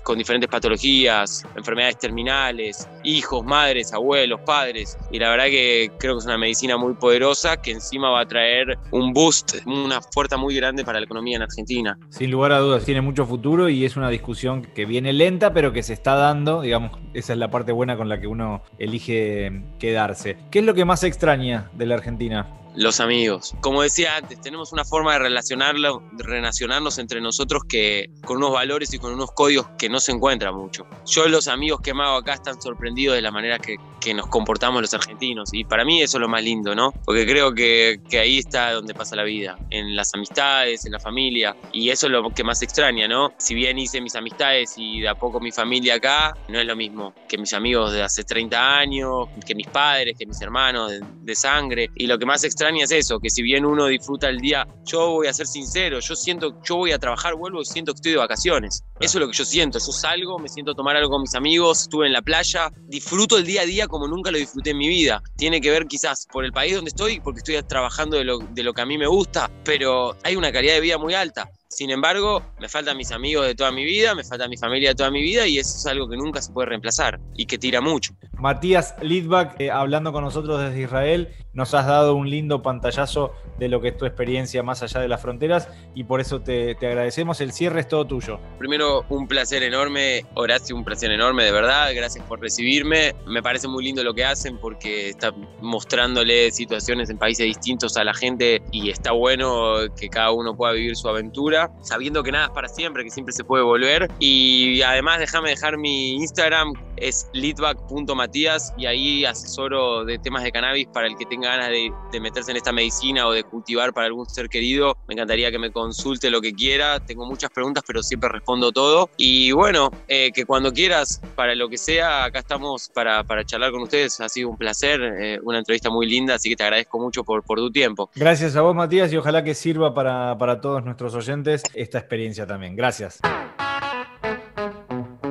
con 0.02 0.18
diferentes 0.18 0.48
patologías, 0.48 1.44
enfermedades 1.56 1.98
terminales, 1.98 2.88
hijos, 3.04 3.44
madres, 3.44 3.92
abuelos, 3.92 4.40
padres. 4.44 4.98
Y 5.10 5.18
la 5.18 5.30
verdad 5.30 5.46
que 5.46 5.90
creo 5.98 6.14
que 6.14 6.18
es 6.18 6.24
una 6.26 6.38
medicina 6.38 6.76
muy 6.76 6.94
poderosa 6.94 7.60
que 7.60 7.70
encima 7.72 8.10
va 8.10 8.22
a 8.22 8.26
traer 8.26 8.78
un 8.90 9.12
boost, 9.12 9.56
una 9.66 10.00
fuerza 10.00 10.36
muy 10.36 10.54
grande 10.54 10.84
para 10.84 10.98
la 10.98 11.04
economía 11.04 11.36
en 11.36 11.42
Argentina. 11.42 11.98
Sin 12.08 12.30
lugar 12.30 12.52
a 12.52 12.58
dudas, 12.58 12.84
tiene 12.84 13.00
mucho 13.00 13.26
futuro 13.26 13.68
y 13.68 13.84
es 13.84 13.96
una 13.96 14.10
discusión 14.10 14.62
que 14.62 14.84
viene 14.84 15.12
lenta, 15.12 15.52
pero 15.52 15.72
que 15.72 15.82
se 15.82 15.92
está 15.92 16.14
dando, 16.14 16.62
digamos, 16.62 16.92
esa 17.14 17.32
es 17.32 17.38
la 17.38 17.50
parte 17.50 17.72
buena 17.72 17.96
con 17.96 18.08
la 18.08 18.20
que 18.20 18.26
uno 18.26 18.62
elige 18.78 19.62
quedarse. 19.78 20.36
¿Qué 20.50 20.60
es 20.60 20.64
lo 20.64 20.74
que 20.74 20.84
más 20.84 21.04
extraña 21.04 21.70
de 21.74 21.86
la 21.86 21.94
Argentina? 21.94 22.59
Los 22.74 23.00
amigos. 23.00 23.54
Como 23.60 23.82
decía 23.82 24.16
antes, 24.16 24.40
tenemos 24.40 24.72
una 24.72 24.84
forma 24.84 25.12
de, 25.12 25.18
relacionarnos 25.18 26.98
entre 26.98 27.20
nosotros 27.20 27.62
que 27.68 28.10
con 28.24 28.38
unos 28.38 28.52
valores 28.52 28.92
y 28.94 28.98
con 28.98 29.12
unos 29.12 29.32
códigos 29.32 29.68
que 29.78 29.88
no 29.88 30.00
se 30.00 30.12
encuentran 30.12 30.54
mucho. 30.54 30.86
Yo 31.06 31.28
los 31.28 31.48
amigos 31.48 31.80
que 31.80 31.94
me 31.94 32.02
hago 32.02 32.16
acá 32.16 32.34
están 32.34 32.60
sorprendidos 32.60 33.16
de 33.16 33.22
la 33.22 33.30
manera 33.30 33.58
que, 33.58 33.76
que 34.00 34.14
nos 34.14 34.26
comportamos 34.26 34.80
los 34.80 34.94
argentinos 34.94 35.50
y 35.52 35.64
para 35.64 35.84
mí 35.84 36.02
eso 36.02 36.16
es 36.16 36.20
lo 36.20 36.28
más 36.28 36.42
lindo, 36.42 36.74
¿no? 36.74 36.92
Porque 37.04 37.26
creo 37.26 37.54
que, 37.54 38.00
que, 38.08 38.18
ahí 38.18 38.38
está 38.38 38.72
donde 38.72 38.94
pasa 38.94 39.16
la 39.16 39.24
vida, 39.24 39.58
en 39.70 39.94
las 39.94 40.14
amistades, 40.14 40.84
en 40.86 40.92
la 40.92 40.98
familia 40.98 41.56
y 41.72 41.90
eso 41.90 42.06
es 42.06 42.12
lo 42.12 42.30
que 42.30 42.42
más 42.42 42.62
extraña, 42.62 43.06
¿no? 43.06 43.32
Si 43.38 43.54
bien 43.54 43.78
hice 43.78 44.00
mis 44.00 44.14
amistades 44.14 44.74
y 44.76 45.00
de 45.00 45.08
a 45.08 45.14
poco 45.14 45.40
mi 45.40 45.52
familia 45.52 45.96
acá, 45.96 46.36
no 46.48 46.58
es 46.58 46.66
lo 46.66 46.76
mismo 46.76 47.14
que 47.28 47.38
mis 47.38 47.52
amigos 47.52 47.92
de 47.92 48.02
hace 48.02 48.24
30 48.24 48.78
años, 48.78 49.28
que 49.46 49.54
mis 49.54 49.68
padres, 49.68 50.16
que 50.18 50.26
mis 50.26 50.40
hermanos 50.40 50.90
de, 50.90 51.00
de 51.22 51.34
sangre 51.34 51.90
y 51.94 52.06
lo 52.06 52.18
que 52.18 52.26
más 52.26 52.42
extraña 52.44 52.84
es 52.84 52.90
eso, 52.90 53.20
que 53.20 53.30
si 53.30 53.42
bien 53.42 53.64
uno 53.64 53.86
disfruta 53.86 54.28
el 54.28 54.38
día, 54.38 54.66
yo 54.84 55.10
voy 55.10 55.26
a 55.26 55.32
ser 55.32 55.46
sincero, 55.46 56.00
yo 56.00 56.16
siento, 56.16 56.60
yo 56.62 56.76
voy 56.76 56.92
a 56.92 56.98
trabajar, 56.98 57.34
vuelvo 57.34 57.60
y 57.60 57.64
siento 57.64 57.92
que 57.92 57.96
estoy 57.96 58.12
de 58.12 58.18
vacaciones. 58.18 58.84
Eso 59.00 59.18
es 59.18 59.20
lo 59.20 59.30
que 59.30 59.36
yo 59.36 59.44
siento, 59.44 59.78
yo 59.78 59.92
salgo, 59.92 60.38
me 60.38 60.48
siento 60.48 60.72
a 60.72 60.74
tomar 60.74 60.96
algo 60.96 61.10
con 61.10 61.22
mis 61.22 61.34
amigos, 61.34 61.82
estuve 61.82 62.06
en 62.06 62.12
la 62.12 62.22
playa, 62.22 62.70
disfruto 62.88 63.38
el 63.38 63.44
día 63.44 63.62
a 63.62 63.66
día 63.66 63.86
como 63.90 64.08
nunca 64.08 64.30
lo 64.30 64.38
disfruté 64.38 64.70
en 64.70 64.78
mi 64.78 64.88
vida. 64.88 65.22
Tiene 65.36 65.60
que 65.60 65.70
ver 65.70 65.86
quizás 65.86 66.26
por 66.32 66.44
el 66.44 66.52
país 66.52 66.74
donde 66.74 66.88
estoy, 66.88 67.20
porque 67.20 67.38
estoy 67.38 67.62
trabajando 67.64 68.16
de 68.16 68.24
lo, 68.24 68.38
de 68.38 68.62
lo 68.62 68.72
que 68.72 68.80
a 68.80 68.86
mí 68.86 68.96
me 68.96 69.06
gusta, 69.06 69.50
pero 69.64 70.16
hay 70.22 70.36
una 70.36 70.52
calidad 70.52 70.74
de 70.74 70.80
vida 70.80 70.98
muy 70.98 71.14
alta. 71.14 71.50
Sin 71.72 71.90
embargo, 71.90 72.42
me 72.58 72.68
faltan 72.68 72.96
mis 72.96 73.12
amigos 73.12 73.46
de 73.46 73.54
toda 73.54 73.70
mi 73.70 73.84
vida, 73.84 74.16
me 74.16 74.24
falta 74.24 74.48
mi 74.48 74.56
familia 74.56 74.88
de 74.88 74.96
toda 74.96 75.12
mi 75.12 75.22
vida 75.22 75.46
y 75.46 75.58
eso 75.58 75.76
es 75.78 75.86
algo 75.86 76.08
que 76.08 76.16
nunca 76.16 76.42
se 76.42 76.52
puede 76.52 76.66
reemplazar 76.66 77.20
y 77.36 77.46
que 77.46 77.58
tira 77.58 77.80
mucho. 77.80 78.12
Matías 78.32 78.96
Lidbach, 79.00 79.54
eh, 79.60 79.70
hablando 79.70 80.12
con 80.12 80.24
nosotros 80.24 80.60
desde 80.60 80.80
Israel, 80.82 81.28
nos 81.52 81.72
has 81.74 81.86
dado 81.86 82.16
un 82.16 82.28
lindo 82.28 82.60
pantallazo 82.62 83.32
de 83.58 83.68
lo 83.68 83.80
que 83.80 83.88
es 83.88 83.96
tu 83.96 84.04
experiencia 84.04 84.62
más 84.64 84.82
allá 84.82 85.00
de 85.00 85.06
las 85.06 85.20
fronteras 85.20 85.68
y 85.94 86.04
por 86.04 86.20
eso 86.20 86.40
te, 86.40 86.74
te, 86.74 86.88
agradecemos. 86.88 87.40
El 87.40 87.52
cierre 87.52 87.80
es 87.80 87.88
todo 87.88 88.04
tuyo. 88.04 88.40
Primero, 88.58 89.04
un 89.08 89.28
placer 89.28 89.62
enorme, 89.62 90.24
Horacio, 90.34 90.74
un 90.74 90.84
placer 90.84 91.12
enorme, 91.12 91.44
de 91.44 91.52
verdad. 91.52 91.90
Gracias 91.94 92.24
por 92.24 92.40
recibirme. 92.40 93.14
Me 93.26 93.42
parece 93.42 93.68
muy 93.68 93.84
lindo 93.84 94.02
lo 94.02 94.14
que 94.14 94.24
hacen 94.24 94.58
porque 94.58 95.10
está 95.10 95.32
mostrándole 95.60 96.50
situaciones 96.50 97.10
en 97.10 97.18
países 97.18 97.46
distintos 97.46 97.96
a 97.96 98.04
la 98.04 98.14
gente 98.14 98.62
y 98.72 98.90
está 98.90 99.12
bueno 99.12 99.74
que 99.98 100.08
cada 100.08 100.30
uno 100.32 100.56
pueda 100.56 100.72
vivir 100.72 100.96
su 100.96 101.08
aventura 101.08 101.59
sabiendo 101.80 102.22
que 102.22 102.32
nada 102.32 102.46
es 102.46 102.50
para 102.50 102.68
siempre, 102.68 103.04
que 103.04 103.10
siempre 103.10 103.32
se 103.32 103.44
puede 103.44 103.62
volver. 103.64 104.10
Y 104.18 104.82
además 104.82 105.18
déjame 105.18 105.50
dejar 105.50 105.76
mi 105.76 106.14
Instagram, 106.14 106.72
es 106.96 107.28
leadback.matías 107.32 108.72
y 108.76 108.86
ahí 108.86 109.24
asesoro 109.24 110.04
de 110.04 110.18
temas 110.18 110.42
de 110.42 110.52
cannabis 110.52 110.86
para 110.88 111.06
el 111.06 111.16
que 111.16 111.26
tenga 111.26 111.48
ganas 111.48 111.70
de, 111.70 112.20
meterse 112.20 112.50
en 112.50 112.58
esta 112.58 112.72
medicina 112.72 113.26
o 113.26 113.32
de 113.32 113.42
cultivar 113.42 113.92
para 113.92 114.06
algún 114.06 114.28
ser 114.28 114.48
querido. 114.48 114.96
Me 115.08 115.14
encantaría 115.14 115.50
que 115.50 115.58
me 115.58 115.70
consulte 115.72 116.30
lo 116.30 116.40
que 116.40 116.52
quiera. 116.52 117.00
Tengo 117.00 117.26
muchas 117.26 117.50
preguntas, 117.50 117.82
pero 117.86 118.02
siempre 118.02 118.28
respondo 118.28 118.72
todo. 118.72 119.10
Y 119.16 119.52
bueno, 119.52 119.90
eh, 120.06 120.30
que 120.34 120.44
cuando 120.44 120.72
quieras, 120.72 121.20
para 121.34 121.54
lo 121.54 121.68
que 121.68 121.78
sea, 121.78 122.24
acá 122.24 122.40
estamos 122.40 122.90
para, 122.94 123.24
para 123.24 123.44
charlar 123.44 123.72
con 123.72 123.82
ustedes. 123.82 124.20
Ha 124.20 124.28
sido 124.28 124.50
un 124.50 124.58
placer, 124.58 125.00
eh, 125.02 125.40
una 125.42 125.58
entrevista 125.58 125.88
muy 125.88 126.06
linda, 126.06 126.34
así 126.34 126.50
que 126.50 126.56
te 126.56 126.64
agradezco 126.64 126.98
mucho 126.98 127.24
por, 127.24 127.42
por 127.42 127.58
tu 127.58 127.70
tiempo. 127.70 128.10
Gracias 128.14 128.56
a 128.56 128.60
vos, 128.60 128.74
Matías, 128.74 129.12
y 129.12 129.16
ojalá 129.16 129.42
que 129.42 129.54
sirva 129.54 129.94
para, 129.94 130.36
para 130.36 130.60
todos 130.60 130.84
nuestros 130.84 131.14
oyentes 131.14 131.49
esta 131.54 131.98
experiencia 131.98 132.46
también. 132.46 132.76
Gracias. 132.76 133.20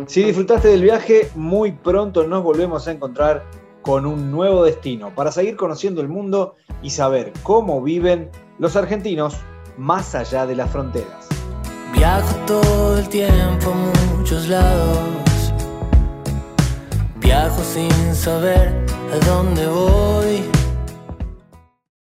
Si 0.08 0.24
disfrutaste 0.24 0.70
del 0.70 0.82
viaje, 0.82 1.30
muy 1.36 1.72
pronto 1.72 2.26
nos 2.26 2.44
volvemos 2.44 2.88
a 2.88 2.92
encontrar 2.92 3.46
con 3.84 4.06
un 4.06 4.32
nuevo 4.32 4.64
destino 4.64 5.14
para 5.14 5.32
seguir 5.32 5.56
conociendo 5.56 6.02
el 6.02 6.08
mundo 6.08 6.56
y 6.82 6.90
saber 6.90 7.32
cómo 7.44 7.82
viven 7.82 8.30
los 8.58 8.76
argentinos 8.76 9.38
más 9.78 10.16
allá 10.16 10.46
de 10.46 10.56
las 10.56 10.72
fronteras. 10.72 11.28
Viajo 11.94 12.36
todo 12.46 12.98
el 12.98 13.08
tiempo 13.10 13.72
a 13.72 14.16
muchos 14.16 14.48
lados. 14.48 15.54
Viajo 17.18 17.64
sin 17.64 18.16
saber 18.16 18.86
a 19.14 19.26
dónde 19.26 19.68
voy. 19.68 20.59